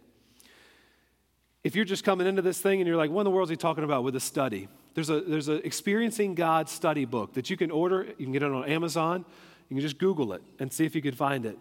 If 1.63 1.75
you're 1.75 1.85
just 1.85 2.03
coming 2.03 2.25
into 2.25 2.41
this 2.41 2.59
thing 2.59 2.81
and 2.81 2.87
you're 2.87 2.97
like, 2.97 3.11
what 3.11 3.21
in 3.21 3.25
the 3.25 3.31
world 3.31 3.47
is 3.47 3.51
he 3.51 3.57
talking 3.57 3.83
about 3.83 4.03
with 4.03 4.15
a 4.15 4.19
study? 4.19 4.67
There's 4.93 5.09
a 5.09 5.21
there's 5.21 5.47
an 5.47 5.61
experiencing 5.63 6.35
God 6.35 6.67
study 6.67 7.05
book 7.05 7.33
that 7.33 7.49
you 7.49 7.57
can 7.57 7.71
order. 7.71 8.07
You 8.17 8.25
can 8.25 8.31
get 8.31 8.43
it 8.43 8.51
on 8.51 8.65
Amazon. 8.65 9.25
You 9.69 9.75
can 9.75 9.81
just 9.81 9.99
Google 9.99 10.33
it 10.33 10.41
and 10.59 10.73
see 10.73 10.85
if 10.85 10.95
you 10.95 11.01
can 11.01 11.13
find 11.13 11.45
it. 11.45 11.57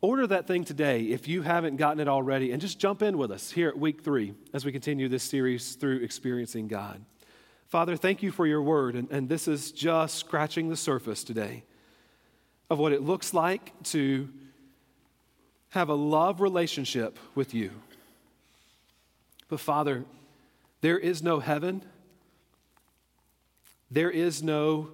Order 0.00 0.26
that 0.26 0.48
thing 0.48 0.64
today 0.64 1.02
if 1.02 1.28
you 1.28 1.42
haven't 1.42 1.76
gotten 1.76 2.00
it 2.00 2.08
already, 2.08 2.50
and 2.50 2.60
just 2.60 2.80
jump 2.80 3.02
in 3.02 3.18
with 3.18 3.30
us 3.30 3.52
here 3.52 3.68
at 3.68 3.78
week 3.78 4.02
three 4.02 4.34
as 4.52 4.64
we 4.64 4.72
continue 4.72 5.08
this 5.08 5.22
series 5.22 5.76
through 5.76 5.98
experiencing 5.98 6.66
God. 6.66 7.04
Father, 7.68 7.96
thank 7.96 8.20
you 8.20 8.32
for 8.32 8.46
your 8.46 8.62
word, 8.62 8.96
and, 8.96 9.08
and 9.12 9.28
this 9.28 9.46
is 9.46 9.70
just 9.70 10.16
scratching 10.16 10.70
the 10.70 10.76
surface 10.76 11.22
today 11.22 11.62
of 12.68 12.80
what 12.80 12.92
it 12.92 13.02
looks 13.02 13.32
like 13.32 13.80
to 13.84 14.28
have 15.72 15.88
a 15.88 15.94
love 15.94 16.40
relationship 16.42 17.18
with 17.34 17.54
you. 17.54 17.70
But 19.48 19.58
Father, 19.58 20.04
there 20.82 20.98
is 20.98 21.22
no 21.22 21.40
heaven, 21.40 21.82
there 23.90 24.10
is 24.10 24.42
no 24.42 24.90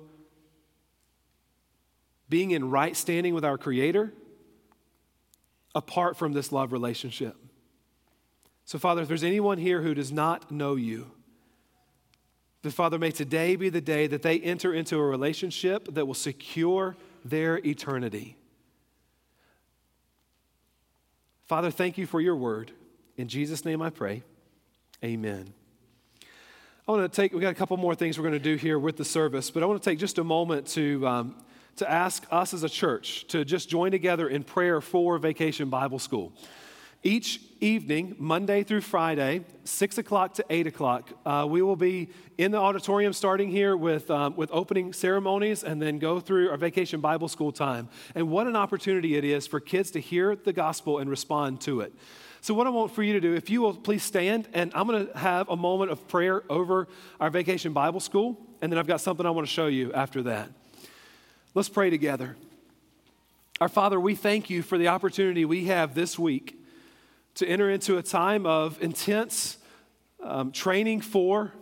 being 2.28 2.52
in 2.52 2.70
right 2.70 2.96
standing 2.96 3.34
with 3.34 3.44
our 3.44 3.58
Creator 3.58 4.12
apart 5.74 6.16
from 6.16 6.32
this 6.32 6.52
love 6.52 6.72
relationship. 6.72 7.36
So, 8.64 8.78
Father, 8.78 9.02
if 9.02 9.08
there's 9.08 9.24
anyone 9.24 9.58
here 9.58 9.82
who 9.82 9.94
does 9.94 10.12
not 10.12 10.52
know 10.52 10.76
you, 10.76 11.10
But 12.62 12.72
Father, 12.72 12.98
may 12.98 13.10
today 13.10 13.56
be 13.56 13.68
the 13.68 13.80
day 13.80 14.06
that 14.06 14.22
they 14.22 14.40
enter 14.40 14.74
into 14.74 14.96
a 14.96 15.02
relationship 15.04 15.94
that 15.94 16.06
will 16.06 16.14
secure 16.14 16.96
their 17.24 17.58
eternity. 17.58 18.36
Father, 21.48 21.70
thank 21.70 21.96
you 21.96 22.04
for 22.04 22.20
your 22.20 22.36
word. 22.36 22.72
In 23.16 23.26
Jesus' 23.26 23.64
name 23.64 23.80
I 23.80 23.88
pray. 23.88 24.22
Amen. 25.02 25.54
I 26.86 26.92
want 26.92 27.10
to 27.10 27.16
take, 27.16 27.32
we 27.32 27.40
got 27.40 27.52
a 27.52 27.54
couple 27.54 27.74
more 27.78 27.94
things 27.94 28.18
we're 28.18 28.28
going 28.28 28.34
to 28.34 28.38
do 28.38 28.56
here 28.56 28.78
with 28.78 28.98
the 28.98 29.04
service, 29.04 29.50
but 29.50 29.62
I 29.62 29.66
want 29.66 29.82
to 29.82 29.90
take 29.90 29.98
just 29.98 30.18
a 30.18 30.24
moment 30.24 30.66
to, 30.68 31.08
um, 31.08 31.36
to 31.76 31.90
ask 31.90 32.26
us 32.30 32.52
as 32.52 32.64
a 32.64 32.68
church 32.68 33.26
to 33.28 33.46
just 33.46 33.70
join 33.70 33.92
together 33.92 34.28
in 34.28 34.44
prayer 34.44 34.82
for 34.82 35.16
Vacation 35.16 35.70
Bible 35.70 35.98
School. 35.98 36.34
Each 37.04 37.40
evening, 37.60 38.16
Monday 38.18 38.64
through 38.64 38.80
Friday, 38.80 39.44
6 39.62 39.98
o'clock 39.98 40.34
to 40.34 40.44
8 40.50 40.66
o'clock, 40.66 41.08
uh, 41.24 41.46
we 41.48 41.62
will 41.62 41.76
be 41.76 42.08
in 42.38 42.50
the 42.50 42.58
auditorium 42.58 43.12
starting 43.12 43.50
here 43.50 43.76
with, 43.76 44.10
um, 44.10 44.34
with 44.34 44.50
opening 44.52 44.92
ceremonies 44.92 45.62
and 45.62 45.80
then 45.80 46.00
go 46.00 46.18
through 46.18 46.50
our 46.50 46.56
vacation 46.56 47.00
Bible 47.00 47.28
school 47.28 47.52
time. 47.52 47.88
And 48.16 48.28
what 48.30 48.48
an 48.48 48.56
opportunity 48.56 49.14
it 49.14 49.24
is 49.24 49.46
for 49.46 49.60
kids 49.60 49.92
to 49.92 50.00
hear 50.00 50.34
the 50.34 50.52
gospel 50.52 50.98
and 50.98 51.08
respond 51.08 51.60
to 51.62 51.82
it. 51.82 51.92
So, 52.40 52.52
what 52.52 52.66
I 52.66 52.70
want 52.70 52.92
for 52.92 53.04
you 53.04 53.12
to 53.12 53.20
do, 53.20 53.34
if 53.34 53.48
you 53.48 53.60
will 53.60 53.74
please 53.74 54.02
stand, 54.02 54.48
and 54.52 54.72
I'm 54.74 54.88
going 54.88 55.06
to 55.06 55.18
have 55.18 55.48
a 55.48 55.56
moment 55.56 55.92
of 55.92 56.06
prayer 56.08 56.42
over 56.50 56.88
our 57.20 57.30
vacation 57.30 57.72
Bible 57.72 58.00
school, 58.00 58.36
and 58.60 58.72
then 58.72 58.78
I've 58.78 58.86
got 58.88 59.00
something 59.00 59.24
I 59.24 59.30
want 59.30 59.46
to 59.46 59.52
show 59.52 59.66
you 59.68 59.92
after 59.92 60.22
that. 60.24 60.50
Let's 61.54 61.68
pray 61.68 61.90
together. 61.90 62.36
Our 63.60 63.68
Father, 63.68 63.98
we 63.98 64.14
thank 64.14 64.50
you 64.50 64.62
for 64.62 64.78
the 64.78 64.88
opportunity 64.88 65.44
we 65.44 65.64
have 65.66 65.94
this 65.94 66.18
week 66.18 66.57
to 67.34 67.46
enter 67.46 67.70
into 67.70 67.98
a 67.98 68.02
time 68.02 68.46
of 68.46 68.80
intense 68.82 69.58
um, 70.22 70.52
training 70.52 71.00
for 71.00 71.52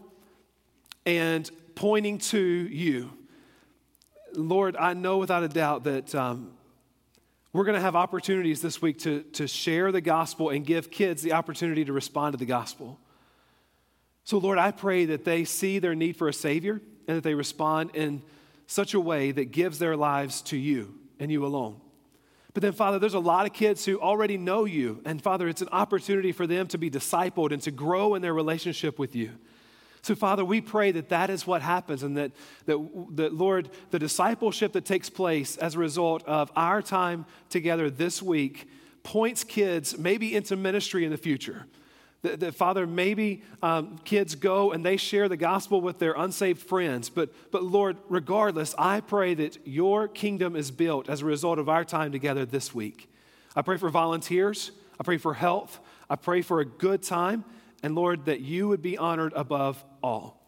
and 1.05 1.50
pointing 1.74 2.18
to 2.18 2.38
you. 2.38 3.12
Lord, 4.35 4.76
I 4.76 4.94
know 4.94 5.18
without 5.18 5.42
a 5.42 5.48
doubt 5.48 5.85
that 5.85 6.14
um, 6.14 6.52
we're 7.52 7.64
going 7.64 7.76
to 7.76 7.81
have 7.81 7.96
opportunities 7.96 8.61
this 8.61 8.83
week 8.83 8.98
to, 9.00 9.22
to 9.35 9.46
share 9.46 9.92
the 9.92 10.00
gospel 10.00 10.50
and 10.50 10.64
give 10.64 10.90
kids 10.90 11.22
the 11.22 11.33
opportunity 11.33 11.85
to 11.85 11.92
respond 11.92 12.35
to 12.35 12.38
the 12.38 12.46
gospel. 12.46 12.98
So, 14.24 14.38
Lord, 14.38 14.59
I 14.59 14.72
pray 14.72 15.07
that 15.07 15.24
they 15.24 15.44
see 15.44 15.79
their 15.79 15.94
need 15.94 16.16
for 16.16 16.29
a 16.29 16.33
Savior 16.33 16.81
and 17.07 17.16
that 17.16 17.22
they 17.22 17.35
respond 17.35 17.94
in 17.94 18.22
such 18.66 18.94
a 18.94 19.00
way 19.00 19.31
that 19.31 19.52
gives 19.52 19.79
their 19.79 19.96
lives 19.96 20.42
to 20.42 20.57
you 20.57 20.94
and 21.20 21.31
you 21.31 21.46
alone. 21.46 21.81
But 22.57 22.62
then, 22.62 22.73
Father, 22.73 22.99
there's 22.99 23.12
a 23.12 23.19
lot 23.19 23.45
of 23.45 23.53
kids 23.53 23.85
who 23.85 24.01
already 24.01 24.38
know 24.38 24.64
you. 24.64 25.03
And 25.05 25.21
Father, 25.21 25.47
it's 25.47 25.61
an 25.61 25.69
opportunity 25.73 26.33
for 26.33 26.47
them 26.47 26.66
to 26.69 26.79
be 26.79 26.88
discipled 26.88 27.53
and 27.53 27.61
to 27.61 27.71
grow 27.71 28.14
in 28.14 28.23
their 28.23 28.33
relationship 28.33 28.99
with 28.99 29.14
you. 29.14 29.33
So, 30.01 30.14
Father, 30.14 30.42
we 30.42 30.62
pray 30.62 30.90
that 30.92 31.11
that 31.11 31.29
is 31.29 31.47
what 31.47 31.61
happens 31.61 32.03
and 32.03 32.16
that, 32.16 32.33
that, 32.64 32.79
that, 33.16 33.35
Lord, 33.35 33.69
the 33.90 33.99
discipleship 33.99 34.73
that 34.73 34.87
takes 34.87 35.11
place 35.11 35.59
as 35.59 35.75
a 35.75 35.79
result 35.79 36.25
of 36.25 36.51
our 36.57 36.81
time 36.81 37.27
together 37.51 37.90
this 37.90 38.23
week 38.23 38.71
points 39.03 39.45
kids 39.45 39.99
maybe 39.99 40.35
into 40.35 40.57
ministry 40.57 41.05
in 41.05 41.11
the 41.11 41.19
future. 41.19 41.66
That, 42.22 42.40
that 42.40 42.55
Father, 42.55 42.87
maybe 42.87 43.42
um, 43.62 43.98
kids 44.05 44.35
go 44.35 44.72
and 44.72 44.85
they 44.85 44.96
share 44.96 45.29
the 45.29 45.37
gospel 45.37 45.81
with 45.81 45.98
their 45.98 46.14
unsaved 46.14 46.62
friends. 46.62 47.09
But, 47.09 47.31
but 47.52 47.62
Lord, 47.62 47.98
regardless, 48.09 48.74
I 48.79 49.00
pray 49.00 49.35
that 49.35 49.59
your 49.66 50.09
kingdom 50.09 50.57
is 50.57 50.70
built 50.70 51.09
as 51.09 51.22
a 51.22 51.26
result 51.26 51.59
of 51.59 51.68
our 51.68 51.85
time 51.85 52.12
together 52.12 52.44
this 52.44 52.74
week. 52.74 53.11
I 53.55 53.62
pray 53.62 53.76
for 53.76 53.90
volunteers. 53.90 54.72
I 54.98 55.05
pray 55.05 55.18
for 55.18 55.35
health. 55.35 55.79
I 56.09 56.16
pray 56.16 56.42
for 56.42 56.61
a 56.61 56.64
good 56.64 57.02
time. 57.02 57.44
And 57.83 57.94
Lord, 57.94 58.24
that 58.24 58.40
you 58.40 58.68
would 58.68 58.83
be 58.83 58.98
honored 58.98 59.33
above 59.35 59.85
all. 60.02 60.42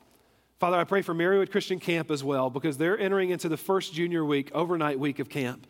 Father, 0.59 0.77
I 0.77 0.85
pray 0.85 1.03
for 1.03 1.15
Marywood 1.15 1.53
Christian 1.53 1.79
Camp 1.79 2.11
as 2.11 2.25
well 2.25 2.51
because 2.51 2.79
they're 2.79 2.99
entering 2.99 3.31
into 3.31 3.49
the 3.49 3.57
first 3.57 3.95
junior 3.95 4.25
week, 4.25 4.51
overnight 4.53 4.99
week 4.99 5.21
of 5.21 5.29
camp. 5.29 5.67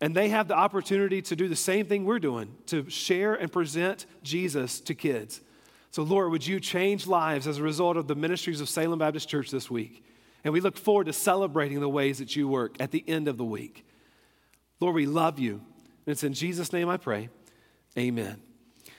And 0.00 0.14
they 0.14 0.28
have 0.28 0.46
the 0.46 0.54
opportunity 0.54 1.22
to 1.22 1.36
do 1.36 1.48
the 1.48 1.56
same 1.56 1.86
thing 1.86 2.04
we're 2.04 2.20
doing 2.20 2.54
to 2.66 2.88
share 2.88 3.34
and 3.34 3.50
present 3.50 4.06
Jesus 4.22 4.80
to 4.82 4.94
kids. 4.94 5.40
So, 5.90 6.02
Lord, 6.02 6.30
would 6.30 6.46
you 6.46 6.60
change 6.60 7.06
lives 7.06 7.46
as 7.46 7.58
a 7.58 7.62
result 7.62 7.96
of 7.96 8.06
the 8.06 8.14
ministries 8.14 8.60
of 8.60 8.68
Salem 8.68 8.98
Baptist 8.98 9.28
Church 9.28 9.50
this 9.50 9.70
week? 9.70 10.04
And 10.44 10.52
we 10.52 10.60
look 10.60 10.76
forward 10.76 11.06
to 11.06 11.12
celebrating 11.12 11.80
the 11.80 11.88
ways 11.88 12.18
that 12.18 12.36
you 12.36 12.46
work 12.46 12.76
at 12.80 12.90
the 12.90 13.02
end 13.08 13.26
of 13.26 13.36
the 13.36 13.44
week. 13.44 13.84
Lord, 14.80 14.94
we 14.94 15.06
love 15.06 15.38
you. 15.38 15.54
And 15.54 16.12
it's 16.12 16.22
in 16.22 16.32
Jesus' 16.32 16.72
name 16.72 16.88
I 16.88 16.96
pray. 16.96 17.28
Amen. 17.98 18.47